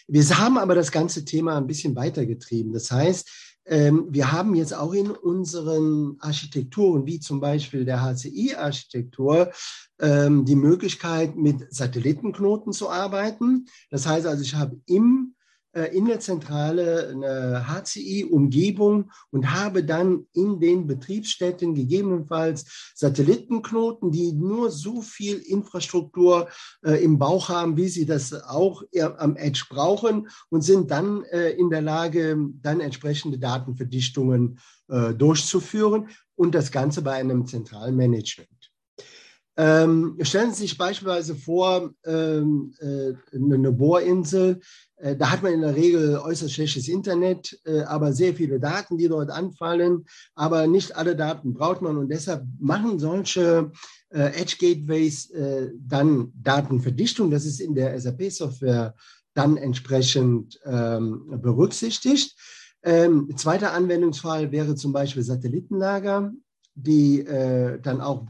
Wir 0.07 0.23
haben 0.37 0.57
aber 0.57 0.75
das 0.75 0.91
ganze 0.91 1.23
Thema 1.23 1.57
ein 1.57 1.67
bisschen 1.67 1.95
weitergetrieben. 1.95 2.73
Das 2.73 2.91
heißt, 2.91 3.29
ähm, 3.69 4.07
wir 4.09 4.31
haben 4.31 4.55
jetzt 4.55 4.73
auch 4.73 4.93
in 4.93 5.11
unseren 5.11 6.17
Architekturen, 6.19 7.05
wie 7.05 7.19
zum 7.19 7.39
Beispiel 7.39 7.85
der 7.85 8.01
HCI-Architektur, 8.01 9.51
ähm, 9.99 10.43
die 10.45 10.55
Möglichkeit, 10.55 11.35
mit 11.35 11.71
Satellitenknoten 11.71 12.73
zu 12.73 12.89
arbeiten. 12.89 13.67
Das 13.91 14.07
heißt 14.07 14.25
also, 14.25 14.41
ich 14.41 14.55
habe 14.55 14.81
im 14.87 15.35
äh, 15.35 15.38
in 15.85 16.05
der 16.05 16.19
Zentrale 16.19 17.09
eine 17.09 17.67
HCI-Umgebung 17.67 19.11
und 19.31 19.51
habe 19.51 19.83
dann 19.83 20.27
in 20.33 20.59
den 20.59 20.87
Betriebsstätten 20.87 21.73
gegebenenfalls 21.75 22.91
Satellitenknoten, 22.95 24.11
die 24.11 24.33
nur 24.33 24.71
so 24.71 25.01
viel 25.01 25.37
Infrastruktur 25.37 26.49
äh, 26.83 27.03
im 27.03 27.19
Bauch 27.19 27.49
haben, 27.49 27.77
wie 27.77 27.89
sie 27.89 28.05
das 28.05 28.33
auch 28.33 28.83
am 29.17 29.35
Edge 29.35 29.65
brauchen 29.69 30.29
und 30.49 30.61
sind 30.61 30.91
dann 30.91 31.23
äh, 31.25 31.51
in 31.51 31.69
der 31.69 31.81
Lage, 31.81 32.37
dann 32.61 32.79
entsprechende 32.79 33.39
Datenverdichtungen 33.39 34.59
äh, 34.87 35.13
durchzuführen 35.13 36.09
und 36.35 36.55
das 36.55 36.71
Ganze 36.71 37.01
bei 37.01 37.13
einem 37.13 37.45
zentralen 37.45 37.95
Management. 37.95 38.58
Ähm, 39.59 40.15
stellen 40.21 40.53
Sie 40.53 40.61
sich 40.61 40.77
beispielsweise 40.77 41.35
vor, 41.35 41.91
ähm, 42.05 42.73
äh, 42.79 43.11
eine 43.35 43.73
Bohrinsel, 43.73 44.61
äh, 44.95 45.17
da 45.17 45.31
hat 45.31 45.43
man 45.43 45.51
in 45.51 45.59
der 45.59 45.75
Regel 45.75 46.17
äußerst 46.17 46.53
schlechtes 46.53 46.87
Internet, 46.87 47.59
äh, 47.65 47.81
aber 47.81 48.13
sehr 48.13 48.33
viele 48.33 48.61
Daten, 48.61 48.97
die 48.97 49.09
dort 49.09 49.29
anfallen, 49.29 50.05
aber 50.33 50.65
nicht 50.65 50.95
alle 50.95 51.13
Daten 51.13 51.53
braucht 51.53 51.81
man 51.81 51.97
und 51.97 52.07
deshalb 52.07 52.45
machen 52.57 52.99
solche 52.99 53.73
äh, 54.11 54.31
Edge 54.39 54.55
Gateways 54.59 55.29
äh, 55.31 55.71
dann 55.77 56.31
Datenverdichtung. 56.41 57.29
Das 57.29 57.45
ist 57.45 57.59
in 57.59 57.75
der 57.75 57.99
SAP-Software 57.99 58.95
dann 59.33 59.57
entsprechend 59.57 60.57
ähm, 60.63 61.41
berücksichtigt. 61.41 62.33
Ähm, 62.81 63.29
zweiter 63.35 63.73
Anwendungsfall 63.73 64.53
wäre 64.53 64.75
zum 64.75 64.93
Beispiel 64.93 65.23
Satellitenlager, 65.23 66.31
die 66.75 67.19
äh, 67.25 67.77
dann 67.81 67.99
auch 67.99 68.25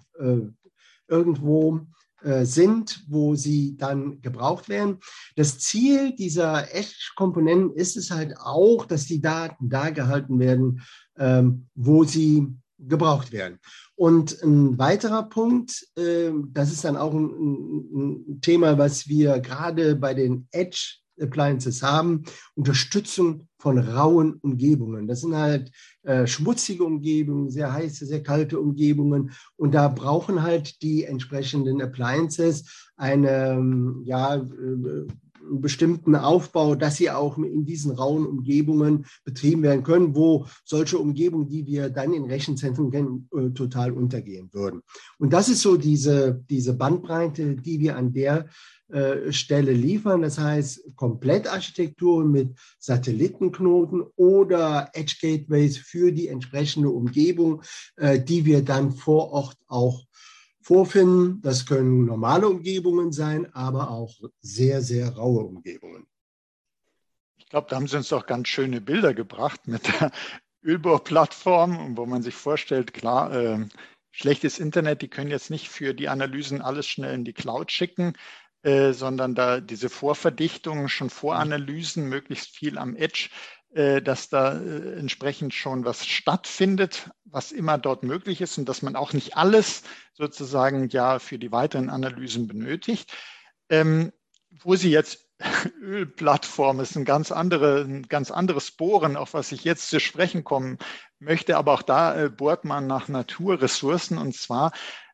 irgendwo 1.10 1.82
äh, 2.22 2.46
sind, 2.46 3.06
wo 3.08 3.36
sie 3.36 3.78
dann 3.78 4.22
gebraucht 4.22 4.68
werden. 4.68 5.00
Das 5.36 5.58
Ziel 5.60 6.16
dieser 6.16 6.74
Edge-Komponenten 6.76 7.74
ist 7.74 7.96
es 7.96 8.12
halt 8.12 8.36
auch, 8.38 8.86
dass 8.86 9.06
die 9.06 9.22
Daten 9.22 9.70
da 9.70 9.90
gehalten 9.90 10.38
werden, 10.38 10.82
ähm, 11.18 11.68
wo 11.76 12.04
sie 12.04 12.48
gebraucht 12.78 13.32
werden. 13.32 13.60
Und 13.96 14.42
ein 14.42 14.78
weiterer 14.78 15.24
Punkt, 15.24 15.88
äh, 15.98 16.32
das 16.52 16.72
ist 16.72 16.84
dann 16.84 16.98
auch 16.98 17.14
ein, 17.14 18.40
Thema, 18.42 18.78
was 18.78 19.08
wir 19.08 19.40
gerade 19.40 19.96
bei 19.96 20.14
den 20.14 20.48
Edge 20.52 20.98
Appliances 21.20 21.84
haben, 21.84 22.24
Unterstützung 22.56 23.48
von 23.58 23.78
rauen 23.78 24.36
Umgebungen. 24.42 25.08
Das 25.08 25.22
sind 25.22 25.36
halt 25.36 25.72
äh, 26.04 26.26
schmutzige 26.26 26.84
Umgebungen, 26.84 27.50
sehr 27.50 27.72
heiße, 27.74 28.06
sehr 28.06 28.24
kalte 28.24 28.60
Umgebungen. 28.60 29.32
Und 29.58 29.74
da 29.74 29.90
brauchen 29.90 30.44
halt 30.44 30.82
die 30.82 31.04
entsprechenden 31.04 31.82
Appliances 31.82 32.90
eine, 32.96 33.52
ähm, 33.52 34.02
ja, 34.06 34.36
äh, 34.36 35.08
einen 35.50 35.62
bestimmten 35.62 36.16
Aufbau, 36.16 36.76
dass 36.76 36.98
sie 36.98 37.10
auch 37.10 37.38
in 37.38 37.66
diesen 37.66 37.92
rauen 37.92 38.26
Umgebungen 38.26 39.06
betrieben 39.24 39.64
werden 39.64 39.84
können, 39.84 40.16
wo 40.16 40.46
solche 40.64 40.98
Umgebungen, 40.98 41.48
die 41.48 41.66
wir 41.66 41.90
dann 41.90 42.14
in 42.14 42.26
Rechenzentren 42.26 42.92
kennen, 42.92 43.30
äh, 43.36 43.50
total 43.50 43.92
untergehen 43.92 44.50
würden. 44.54 44.82
Und 45.18 45.34
das 45.34 45.50
ist 45.50 45.62
so 45.62 45.78
diese, 45.78 46.44
diese 46.50 46.74
Bandbreite, 46.74 47.56
die 47.56 47.80
wir 47.80 47.98
an 47.98 48.14
der 48.14 48.48
äh, 48.90 49.32
Stelle 49.32 49.72
liefern. 49.72 50.24
Das 50.24 50.40
heißt, 50.40 50.96
Komplettarchitekturen 50.96 52.32
mit 52.32 52.56
Satellitenknoten 52.80 54.04
oder 54.16 54.90
Edge 54.94 55.18
Gateways 55.22 55.78
für 55.78 56.12
die 56.12 56.28
entsprechende 56.28 56.90
Umgebung, 56.90 57.62
äh, 57.98 58.20
die 58.20 58.46
wir 58.46 58.64
dann 58.64 58.92
vor 58.92 59.32
Ort 59.32 59.58
auch 59.68 60.06
vorfinden. 60.70 61.42
Das 61.42 61.66
können 61.66 62.06
normale 62.06 62.48
Umgebungen 62.48 63.12
sein, 63.12 63.52
aber 63.56 63.90
auch 63.90 64.14
sehr, 64.40 64.84
sehr 64.84 65.10
raue 65.16 65.44
Umgebungen. 65.44 66.06
Ich 67.38 67.50
glaube, 67.50 67.66
da 67.68 67.76
haben 67.76 67.88
Sie 67.88 67.98
uns 67.98 68.10
doch 68.10 68.28
ganz 68.28 68.50
schöne 68.50 68.80
Bilder 68.80 69.16
gebracht 69.16 69.68
mit 69.68 69.88
der 69.88 70.12
Ölbohrplattform, 70.64 71.98
wo 71.98 72.06
man 72.06 72.22
sich 72.22 72.36
vorstellt, 72.36 72.94
klar, 72.94 73.34
äh, 73.34 73.66
schlechtes 74.12 74.60
Internet, 74.60 75.02
die 75.02 75.08
können 75.08 75.32
jetzt 75.32 75.50
nicht 75.50 75.70
für 75.70 75.96
die 75.96 76.08
Analysen 76.08 76.62
alles 76.62 76.86
schnell 76.86 77.16
in 77.16 77.26
die 77.26 77.34
Cloud 77.34 77.72
schicken. 77.72 78.14
Äh, 78.62 78.92
sondern 78.92 79.36
da 79.36 79.62
diese 79.62 79.90
Vorverdichtungen, 79.90 80.90
schon 80.90 81.10
Voranalysen, 81.10 82.10
möglichst 82.10 82.50
viel 82.50 82.78
am 82.78 82.94
Edge, 82.98 83.30
dass 84.02 84.30
da 84.30 84.54
äh, 84.60 84.98
entsprechend 84.98 85.54
schon 85.54 85.86
was 85.86 86.06
stattfindet, 86.06 87.12
was 87.26 87.52
immer 87.52 87.78
dort 87.78 88.04
möglich 88.04 88.42
ist 88.42 88.58
und 88.58 88.68
dass 88.68 88.82
man 88.82 88.96
auch 88.96 89.14
nicht 89.14 89.38
alles 89.38 89.84
sozusagen 90.14 90.90
ja 90.90 91.20
für 91.20 91.38
die 91.38 91.52
weiteren 91.52 91.90
Analysen 91.90 92.48
benötigt. 92.48 93.14
Ähm, 93.70 94.12
wo 94.64 94.76
Sie 94.76 94.90
jetzt 94.90 95.28
Ölplattform 95.82 96.80
ist 96.80 96.96
ein 96.96 97.06
ganz, 97.06 97.32
andere, 97.32 97.82
ein 97.82 98.04
ganz 98.08 98.32
anderes 98.32 98.72
Bohren, 98.72 99.16
auf 99.16 99.34
was 99.34 99.52
ich 99.52 99.64
jetzt 99.64 99.90
zu 99.90 100.00
sprechen 100.00 100.44
kommen 100.44 100.80
möchte, 101.20 101.56
aber 101.56 101.74
auch 101.74 101.84
da 101.84 102.20
äh, 102.20 102.30
bohrt 102.30 102.66
man 102.66 102.88
nach 102.88 103.08
Naturressourcen 103.08 104.18
und 104.18 104.36
zwar 104.36 104.72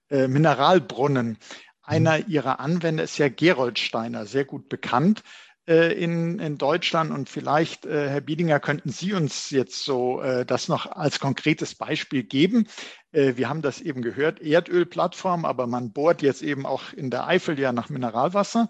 äh, 0.09 0.27
Mineralbrunnen. 0.27 1.37
Einer 1.81 2.27
Ihrer 2.27 2.59
Anwender 2.59 3.03
ist 3.03 3.17
ja 3.17 3.29
Gerold 3.29 3.77
Steiner, 3.77 4.25
sehr 4.25 4.45
gut 4.45 4.69
bekannt 4.69 5.19
äh, 5.19 5.44
in, 5.67 6.39
in 6.39 6.57
Deutschland. 6.57 7.11
Und 7.11 7.29
vielleicht, 7.29 7.85
äh, 7.85 8.09
Herr 8.09 8.21
Biedinger, 8.21 8.59
könnten 8.59 8.89
Sie 8.89 9.13
uns 9.13 9.49
jetzt 9.49 9.83
so 9.83 10.21
äh, 10.21 10.45
das 10.45 10.67
noch 10.67 10.85
als 10.91 11.19
konkretes 11.19 11.75
Beispiel 11.75 12.23
geben. 12.23 12.67
Äh, 13.11 13.37
wir 13.37 13.49
haben 13.49 13.61
das 13.61 13.81
eben 13.81 14.01
gehört, 14.01 14.41
Erdölplattform, 14.41 15.45
aber 15.45 15.67
man 15.67 15.91
bohrt 15.91 16.21
jetzt 16.21 16.43
eben 16.43 16.65
auch 16.65 16.93
in 16.93 17.09
der 17.09 17.27
Eifel 17.27 17.59
ja 17.59 17.71
nach 17.71 17.89
Mineralwasser. 17.89 18.69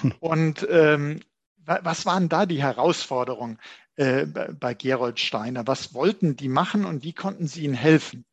Hm. 0.00 0.14
Und 0.20 0.66
ähm, 0.70 1.20
was 1.64 2.06
waren 2.06 2.28
da 2.28 2.46
die 2.46 2.62
Herausforderungen 2.62 3.58
äh, 3.96 4.24
bei 4.26 4.74
Gerold 4.74 5.20
Steiner? 5.20 5.66
Was 5.66 5.92
wollten 5.92 6.36
die 6.36 6.48
machen 6.48 6.84
und 6.84 7.04
wie 7.04 7.12
konnten 7.12 7.46
Sie 7.46 7.64
ihnen 7.64 7.74
helfen? 7.74 8.24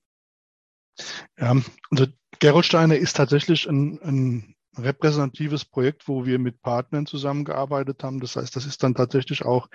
Ja, 1.38 1.56
also 1.90 2.06
Gerold 2.40 2.66
Steiner 2.66 2.96
ist 2.96 3.18
tatsächlich 3.18 3.68
ein, 3.68 4.00
ein 4.02 4.55
repräsentatives 4.78 5.66
Projekt, 5.66 6.08
wo 6.08 6.26
wir 6.26 6.40
mit 6.40 6.62
Partnern 6.62 7.06
zusammengearbeitet 7.06 8.04
haben. 8.04 8.20
Das 8.20 8.36
heißt, 8.36 8.56
das 8.56 8.66
ist 8.66 8.82
dann 8.84 8.96
tatsächlich 8.96 9.46
auch 9.46 9.70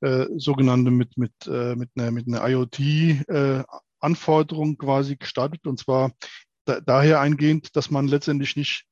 äh, 0.00 0.26
sogenannte 0.36 0.90
mit, 0.90 1.16
mit, 1.16 1.32
äh, 1.46 1.76
mit 1.76 1.90
einer, 1.96 2.10
mit 2.10 2.26
einer 2.26 2.44
IoT-Anforderung 2.48 4.72
äh, 4.72 4.76
quasi 4.76 5.16
gestartet. 5.16 5.66
Und 5.66 5.78
zwar 5.78 6.12
da, 6.64 6.80
daher 6.80 7.20
eingehend, 7.20 7.76
dass 7.76 7.90
man 7.90 8.08
letztendlich 8.08 8.56
nicht 8.56 8.86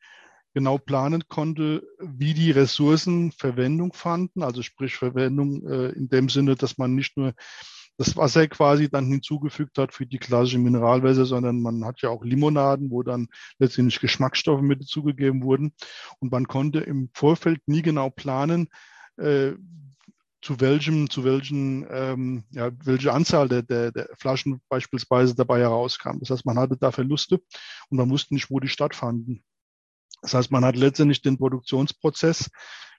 genau 0.55 0.79
planen 0.79 1.25
konnte, 1.29 1.83
wie 2.01 2.35
die 2.35 2.51
Ressourcen 2.51 3.33
Verwendung 3.33 3.93
fanden. 3.93 4.43
Also 4.43 4.63
sprich 4.63 4.97
Verwendung 4.97 5.67
äh, 5.69 5.91
in 5.91 6.09
dem 6.09 6.29
Sinne, 6.29 6.57
dass 6.57 6.79
man 6.79 6.95
nicht 6.95 7.17
nur 7.17 7.35
das 8.01 8.17
Wasser 8.17 8.49
quasi 8.49 8.89
dann 8.89 9.09
hinzugefügt 9.09 9.77
hat 9.77 9.93
für 9.93 10.07
die 10.07 10.17
klassische 10.17 10.59
Mineralwässer, 10.59 11.27
sondern 11.27 11.61
man 11.61 11.85
hat 11.85 12.01
ja 12.01 12.09
auch 12.09 12.25
Limonaden, 12.25 12.91
wo 12.91 13.03
dann 13.03 13.29
letztendlich 13.59 14.01
Geschmacksstoffe 14.01 14.63
mit 14.63 14.81
dazugegeben 14.81 15.43
wurden. 15.43 15.75
Und 16.19 16.33
man 16.33 16.49
konnte 16.49 16.81
im 16.81 17.11
Vorfeld 17.13 17.61
nie 17.67 17.83
genau 17.83 18.09
planen, 18.09 18.71
äh, 19.19 19.53
zu 20.41 20.61
welchem, 20.61 21.11
zu 21.11 21.25
welchen, 21.25 21.87
ähm, 21.91 22.45
ja, 22.53 22.71
welche 22.83 23.13
Anzahl 23.13 23.51
der, 23.51 23.61
der, 23.65 23.93
der 23.93 24.09
Flaschen 24.17 24.63
beispielsweise 24.71 25.35
dabei 25.35 25.61
herauskam. 25.61 26.21
Das 26.21 26.31
heißt, 26.31 26.47
man 26.47 26.59
hatte 26.59 26.79
da 26.79 26.93
Verluste 26.93 27.43
und 27.91 27.99
man 27.99 28.09
wusste 28.09 28.33
nicht, 28.33 28.51
wo 28.51 28.61
die 28.61 28.69
stattfanden. 28.69 29.45
Das 30.23 30.33
heißt, 30.33 30.51
man 30.51 30.65
hat 30.65 30.77
letztendlich 30.77 31.21
den 31.21 31.37
Produktionsprozess 31.37 32.49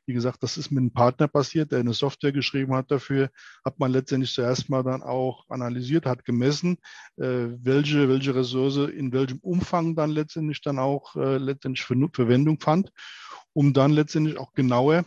wie 0.06 0.14
gesagt, 0.14 0.44
das 0.44 0.58
ist 0.58 0.72
mit 0.72 0.80
einem 0.80 0.92
Partner 0.92 1.28
passiert, 1.28 1.72
der 1.72 1.80
eine 1.80 1.94
Software 1.94 2.32
geschrieben 2.32 2.76
hat 2.76 2.92
dafür, 2.92 3.30
hat 3.64 3.80
man 3.80 3.92
letztendlich 3.92 4.34
zuerst 4.34 4.70
mal 4.70 4.84
dann 4.84 5.04
auch 5.04 5.46
analysiert, 5.50 6.06
hat 6.06 6.26
gemessen, 6.26 6.78
äh, 7.18 7.48
welche, 7.62 8.10
welche 8.10 8.36
Ressource 8.36 8.78
in 8.78 9.12
welchem 9.14 9.40
Umfang 9.40 9.96
dann 9.96 10.12
letztendlich 10.12 10.62
dann 10.62 10.80
auch 10.80 11.16
äh, 11.16 11.38
letztendlich 11.38 11.86
für 11.86 11.96
Verwendung 12.14 12.60
fand, 12.60 12.92
um 13.54 13.74
dann 13.74 13.92
letztendlich 13.92 14.38
auch 14.38 14.54
genauer 14.54 15.06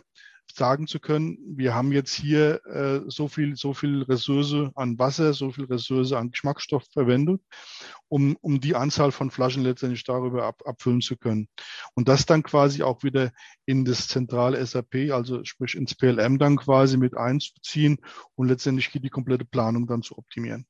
sagen 0.55 0.87
zu 0.87 0.99
können, 0.99 1.37
wir 1.57 1.75
haben 1.75 1.91
jetzt 1.91 2.13
hier 2.13 2.65
äh, 2.65 3.01
so 3.07 3.27
viel, 3.27 3.55
so 3.55 3.73
viel 3.73 4.03
Ressource 4.03 4.71
an 4.75 4.97
Wasser, 4.97 5.33
so 5.33 5.51
viel 5.51 5.65
Ressource 5.65 6.13
an 6.13 6.31
Geschmacksstoff 6.31 6.85
verwendet, 6.91 7.41
um, 8.07 8.37
um 8.41 8.61
die 8.61 8.75
Anzahl 8.75 9.11
von 9.11 9.31
Flaschen 9.31 9.63
letztendlich 9.63 10.03
darüber 10.03 10.45
ab, 10.45 10.61
abfüllen 10.65 11.01
zu 11.01 11.17
können. 11.17 11.49
Und 11.93 12.07
das 12.07 12.25
dann 12.25 12.43
quasi 12.43 12.83
auch 12.83 13.03
wieder 13.03 13.31
in 13.65 13.83
das 13.83 14.07
zentrale 14.07 14.65
SAP, 14.65 15.11
also 15.11 15.43
sprich 15.43 15.75
ins 15.75 15.95
PLM 15.95 16.39
dann 16.39 16.55
quasi 16.55 16.97
mit 16.97 17.17
einzuziehen 17.17 17.97
und 18.35 18.47
letztendlich 18.47 18.89
die 18.91 19.09
komplette 19.09 19.45
Planung 19.45 19.87
dann 19.87 20.03
zu 20.03 20.17
optimieren. 20.17 20.65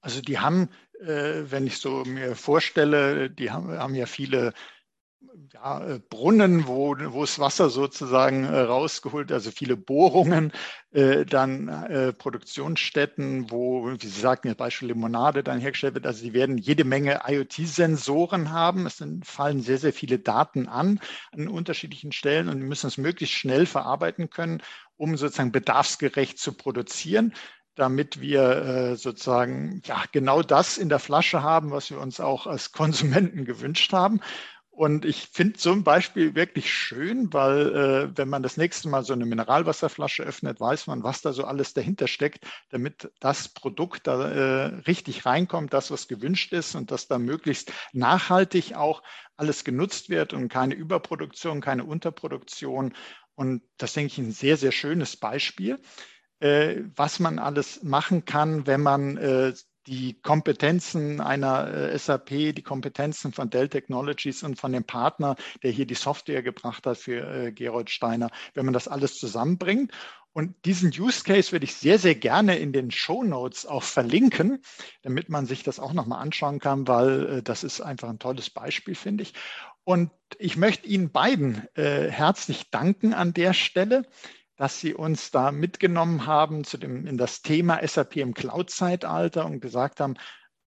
Also 0.00 0.20
die 0.20 0.38
haben, 0.38 0.68
äh, 1.00 1.42
wenn 1.50 1.66
ich 1.66 1.78
so 1.78 2.04
mir 2.04 2.36
vorstelle, 2.36 3.28
die 3.28 3.50
haben, 3.50 3.76
haben 3.76 3.94
ja 3.94 4.06
viele 4.06 4.52
ja, 5.52 5.86
äh, 5.86 5.98
Brunnen, 5.98 6.66
wo, 6.66 6.96
wo 6.98 7.20
das 7.22 7.38
Wasser 7.38 7.70
sozusagen 7.70 8.44
äh, 8.44 8.60
rausgeholt, 8.60 9.30
also 9.32 9.50
viele 9.50 9.76
Bohrungen, 9.76 10.52
äh, 10.92 11.24
dann 11.24 11.68
äh, 11.68 12.12
Produktionsstätten, 12.12 13.50
wo, 13.50 13.86
wie 13.90 14.06
Sie 14.06 14.20
sagten, 14.20 14.48
das 14.48 14.56
Beispiel 14.56 14.88
Limonade 14.88 15.42
dann 15.42 15.60
hergestellt 15.60 15.94
wird. 15.94 16.06
Also 16.06 16.20
sie 16.20 16.32
werden 16.32 16.58
jede 16.58 16.84
Menge 16.84 17.20
IoT-Sensoren 17.26 18.50
haben. 18.50 18.86
Es 18.86 18.98
sind, 18.98 19.26
fallen 19.26 19.60
sehr, 19.60 19.78
sehr 19.78 19.92
viele 19.92 20.18
Daten 20.18 20.68
an 20.68 21.00
an 21.32 21.48
unterschiedlichen 21.48 22.12
Stellen 22.12 22.48
und 22.48 22.60
müssen 22.60 22.86
es 22.86 22.98
möglichst 22.98 23.36
schnell 23.36 23.66
verarbeiten 23.66 24.30
können, 24.30 24.62
um 24.96 25.16
sozusagen 25.16 25.52
bedarfsgerecht 25.52 26.38
zu 26.38 26.52
produzieren 26.52 27.32
damit 27.76 28.22
wir 28.22 28.42
äh, 28.42 28.96
sozusagen 28.96 29.82
ja 29.84 30.02
genau 30.10 30.40
das 30.40 30.78
in 30.78 30.88
der 30.88 30.98
Flasche 30.98 31.42
haben, 31.42 31.70
was 31.70 31.90
wir 31.90 32.00
uns 32.00 32.20
auch 32.20 32.46
als 32.46 32.72
Konsumenten 32.72 33.44
gewünscht 33.44 33.92
haben. 33.92 34.20
Und 34.76 35.06
ich 35.06 35.30
finde 35.32 35.58
so 35.58 35.72
ein 35.72 35.84
Beispiel 35.84 36.34
wirklich 36.34 36.70
schön, 36.70 37.32
weil 37.32 37.74
äh, 37.74 38.18
wenn 38.18 38.28
man 38.28 38.42
das 38.42 38.58
nächste 38.58 38.90
Mal 38.90 39.04
so 39.04 39.14
eine 39.14 39.24
Mineralwasserflasche 39.24 40.22
öffnet, 40.22 40.60
weiß 40.60 40.86
man, 40.86 41.02
was 41.02 41.22
da 41.22 41.32
so 41.32 41.44
alles 41.44 41.72
dahinter 41.72 42.06
steckt, 42.06 42.44
damit 42.68 43.10
das 43.18 43.48
Produkt 43.48 44.06
da 44.06 44.30
äh, 44.30 44.64
richtig 44.86 45.24
reinkommt, 45.24 45.72
das, 45.72 45.90
was 45.90 46.08
gewünscht 46.08 46.52
ist 46.52 46.74
und 46.74 46.90
dass 46.90 47.08
da 47.08 47.18
möglichst 47.18 47.72
nachhaltig 47.94 48.74
auch 48.74 49.02
alles 49.38 49.64
genutzt 49.64 50.10
wird 50.10 50.34
und 50.34 50.50
keine 50.50 50.74
Überproduktion, 50.74 51.62
keine 51.62 51.84
Unterproduktion. 51.84 52.92
Und 53.34 53.62
das 53.78 53.94
denke 53.94 54.12
ich 54.12 54.18
ein 54.18 54.32
sehr, 54.32 54.58
sehr 54.58 54.72
schönes 54.72 55.16
Beispiel, 55.16 55.80
äh, 56.40 56.82
was 56.94 57.18
man 57.18 57.38
alles 57.38 57.82
machen 57.82 58.26
kann, 58.26 58.66
wenn 58.66 58.82
man 58.82 59.16
äh, 59.16 59.54
die 59.86 60.20
Kompetenzen 60.20 61.20
einer 61.20 61.72
äh, 61.72 61.98
SAP, 61.98 62.28
die 62.28 62.62
Kompetenzen 62.62 63.32
von 63.32 63.50
Dell 63.50 63.68
Technologies 63.68 64.42
und 64.42 64.58
von 64.58 64.72
dem 64.72 64.84
Partner, 64.84 65.36
der 65.62 65.70
hier 65.70 65.86
die 65.86 65.94
Software 65.94 66.42
gebracht 66.42 66.86
hat 66.86 66.98
für 66.98 67.46
äh, 67.46 67.52
Gerold 67.52 67.90
Steiner, 67.90 68.30
wenn 68.54 68.64
man 68.64 68.74
das 68.74 68.88
alles 68.88 69.14
zusammenbringt. 69.14 69.92
Und 70.32 70.66
diesen 70.66 70.90
Use 70.90 71.24
Case 71.24 71.50
würde 71.52 71.64
ich 71.64 71.74
sehr, 71.76 71.98
sehr 71.98 72.14
gerne 72.14 72.58
in 72.58 72.72
den 72.74 72.90
Show 72.90 73.24
Notes 73.24 73.64
auch 73.64 73.82
verlinken, 73.82 74.62
damit 75.00 75.30
man 75.30 75.46
sich 75.46 75.62
das 75.62 75.80
auch 75.80 75.94
nochmal 75.94 76.20
anschauen 76.20 76.58
kann, 76.58 76.86
weil 76.86 77.38
äh, 77.38 77.42
das 77.42 77.64
ist 77.64 77.80
einfach 77.80 78.10
ein 78.10 78.18
tolles 78.18 78.50
Beispiel, 78.50 78.94
finde 78.94 79.22
ich. 79.22 79.32
Und 79.84 80.10
ich 80.38 80.56
möchte 80.56 80.88
Ihnen 80.88 81.10
beiden 81.10 81.66
äh, 81.74 82.10
herzlich 82.10 82.70
danken 82.70 83.14
an 83.14 83.32
der 83.32 83.54
Stelle 83.54 84.04
dass 84.56 84.80
Sie 84.80 84.94
uns 84.94 85.30
da 85.30 85.52
mitgenommen 85.52 86.26
haben 86.26 86.64
zu 86.64 86.78
dem, 86.78 87.06
in 87.06 87.18
das 87.18 87.42
Thema 87.42 87.86
SAP 87.86 88.16
im 88.16 88.34
Cloud-Zeitalter 88.34 89.44
und 89.44 89.60
gesagt 89.60 90.00
haben, 90.00 90.14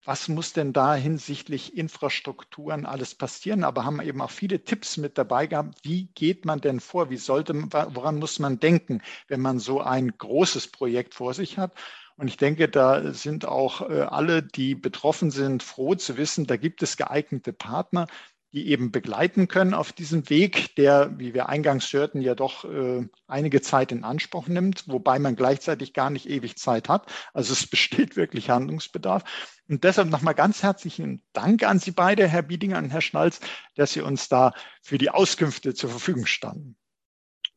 was 0.06 0.28
muss 0.28 0.54
denn 0.54 0.72
da 0.72 0.96
hinsichtlich 0.96 1.78
Infrastrukturen 1.78 2.86
alles 2.86 3.16
passieren, 3.16 3.64
aber 3.64 3.84
haben 3.84 4.02
eben 4.02 4.22
auch 4.22 4.32
viele 4.32 4.64
Tipps 4.64 4.98
mit 4.98 5.18
dabei 5.18 5.46
gehabt. 5.46 5.80
Wie 5.84 6.08
geht 6.16 6.46
man 6.46 6.62
denn 6.62 6.80
vor? 6.80 7.10
Wie 7.10 7.18
sollte, 7.18 7.54
woran 7.54 8.18
muss 8.18 8.40
man 8.40 8.60
denken, 8.60 9.02
wenn 9.28 9.42
man 9.42 9.60
so 9.60 9.82
ein 9.82 10.18
großes 10.18 10.68
Projekt 10.68 11.14
vor 11.16 11.34
sich 11.34 11.58
hat? 11.58 11.74
Und 12.16 12.28
ich 12.28 12.38
denke, 12.38 12.70
da 12.70 13.14
sind 13.14 13.46
auch 13.46 13.90
äh, 13.90 14.02
alle, 14.02 14.42
die 14.44 14.76
betroffen 14.76 15.32
sind, 15.32 15.64
froh 15.64 15.96
zu 15.96 16.18
wissen, 16.18 16.48
da 16.48 16.58
gibt 16.58 16.82
es 16.82 16.98
geeignete 16.98 17.54
Partner, 17.54 18.08
die 18.52 18.70
eben 18.70 18.92
begleiten 18.92 19.48
können 19.48 19.74
auf 19.74 19.94
diesem 19.94 20.30
Weg, 20.30 20.76
der, 20.76 21.18
wie 21.20 21.34
wir 21.34 21.50
eingangs 21.50 21.92
hörten, 21.94 22.22
ja 22.22 22.34
doch 22.34 22.66
äh, 22.66 23.08
einige 23.28 23.62
Zeit 23.62 23.92
in 23.92 24.04
Anspruch 24.04 24.48
nimmt, 24.48 24.88
wobei 24.88 25.20
man 25.20 25.36
gleichzeitig 25.36 25.94
gar 25.94 26.10
nicht 26.10 26.28
ewig 26.28 26.58
Zeit 26.58 26.90
hat. 26.90 27.12
Also 27.34 27.54
es 27.54 27.68
besteht 27.70 28.16
wirklich 28.16 28.50
Handlungsbedarf. 28.50 29.24
Und 29.68 29.84
deshalb 29.84 30.10
nochmal 30.10 30.34
ganz 30.34 30.64
herzlichen 30.64 31.22
Dank 31.34 31.64
an 31.64 31.78
Sie 31.78 31.92
beide, 31.92 32.28
Herr 32.28 32.42
Biedinger 32.42 32.80
und 32.80 32.90
Herr 32.90 33.02
Schnalz, 33.02 33.40
dass 33.76 33.94
Sie 33.94 34.02
uns 34.02 34.30
da 34.30 34.54
für 34.82 34.98
die 34.98 35.12
Auskünfte 35.12 35.76
zur 35.76 35.92
Verfügung 35.92 36.26
standen. 36.26 36.76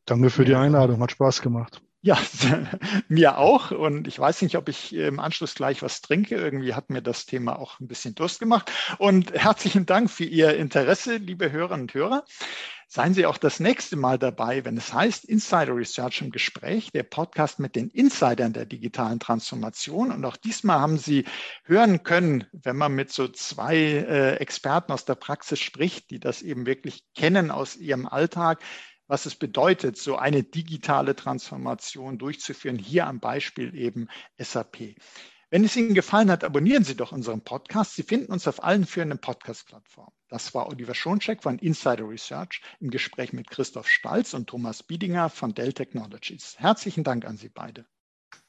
Danke 0.05 0.29
für 0.29 0.45
die 0.45 0.55
Einladung, 0.55 1.01
hat 1.01 1.11
Spaß 1.11 1.41
gemacht. 1.41 1.81
Ja, 2.05 2.19
mir 3.07 3.37
auch. 3.37 3.71
Und 3.71 4.09
ich 4.09 4.19
weiß 4.19 4.41
nicht, 4.41 4.57
ob 4.57 4.67
ich 4.67 4.93
im 4.93 5.21
Anschluss 5.21 5.55
gleich 5.55 5.81
was 5.81 6.01
trinke. 6.01 6.35
Irgendwie 6.35 6.73
hat 6.73 6.89
mir 6.89 7.01
das 7.01 7.25
Thema 7.25 7.57
auch 7.57 7.79
ein 7.79 7.87
bisschen 7.87 8.13
Durst 8.13 8.41
gemacht. 8.41 8.69
Und 8.97 9.31
herzlichen 9.33 9.85
Dank 9.85 10.11
für 10.11 10.25
Ihr 10.25 10.57
Interesse, 10.57 11.15
liebe 11.15 11.53
Hörerinnen 11.53 11.83
und 11.83 11.93
Hörer. 11.93 12.25
Seien 12.89 13.13
Sie 13.13 13.25
auch 13.25 13.37
das 13.37 13.61
nächste 13.61 13.95
Mal 13.95 14.19
dabei, 14.19 14.65
wenn 14.65 14.75
es 14.75 14.93
heißt 14.93 15.23
Insider 15.23 15.73
Research 15.75 16.21
im 16.21 16.29
Gespräch, 16.29 16.91
der 16.91 17.03
Podcast 17.03 17.59
mit 17.59 17.77
den 17.77 17.89
Insidern 17.89 18.51
der 18.51 18.65
digitalen 18.65 19.21
Transformation. 19.21 20.11
Und 20.11 20.25
auch 20.25 20.35
diesmal 20.35 20.79
haben 20.79 20.97
Sie 20.97 21.23
hören 21.63 22.03
können, 22.03 22.45
wenn 22.51 22.75
man 22.75 22.91
mit 22.91 23.13
so 23.13 23.29
zwei 23.29 23.77
äh, 23.77 24.35
Experten 24.35 24.91
aus 24.91 25.05
der 25.05 25.15
Praxis 25.15 25.61
spricht, 25.61 26.11
die 26.11 26.19
das 26.19 26.41
eben 26.41 26.65
wirklich 26.65 27.05
kennen 27.15 27.49
aus 27.49 27.77
ihrem 27.77 28.07
Alltag, 28.07 28.61
was 29.13 29.27
es 29.27 29.35
bedeutet, 29.35 29.95
so 29.95 30.15
eine 30.15 30.41
digitale 30.41 31.15
Transformation 31.15 32.17
durchzuführen, 32.17 32.79
hier 32.79 33.05
am 33.05 33.19
Beispiel 33.19 33.75
eben 33.75 34.07
SAP. 34.39 34.95
Wenn 35.51 35.63
es 35.63 35.75
Ihnen 35.75 35.93
gefallen 35.93 36.31
hat, 36.31 36.43
abonnieren 36.43 36.83
Sie 36.83 36.95
doch 36.95 37.11
unseren 37.11 37.41
Podcast. 37.41 37.93
Sie 37.93 38.01
finden 38.01 38.31
uns 38.31 38.47
auf 38.47 38.63
allen 38.63 38.87
führenden 38.87 39.19
Podcast-Plattformen. 39.19 40.11
Das 40.29 40.55
war 40.55 40.67
Oliver 40.67 40.95
Schoncheck 40.95 41.43
von 41.43 41.59
Insider 41.59 42.09
Research 42.09 42.63
im 42.79 42.89
Gespräch 42.89 43.33
mit 43.33 43.51
Christoph 43.51 43.87
Stalz 43.87 44.33
und 44.33 44.47
Thomas 44.47 44.81
Biedinger 44.81 45.29
von 45.29 45.53
Dell 45.53 45.73
Technologies. 45.73 46.55
Herzlichen 46.57 47.03
Dank 47.03 47.23
an 47.23 47.37
Sie 47.37 47.49
beide. 47.49 47.85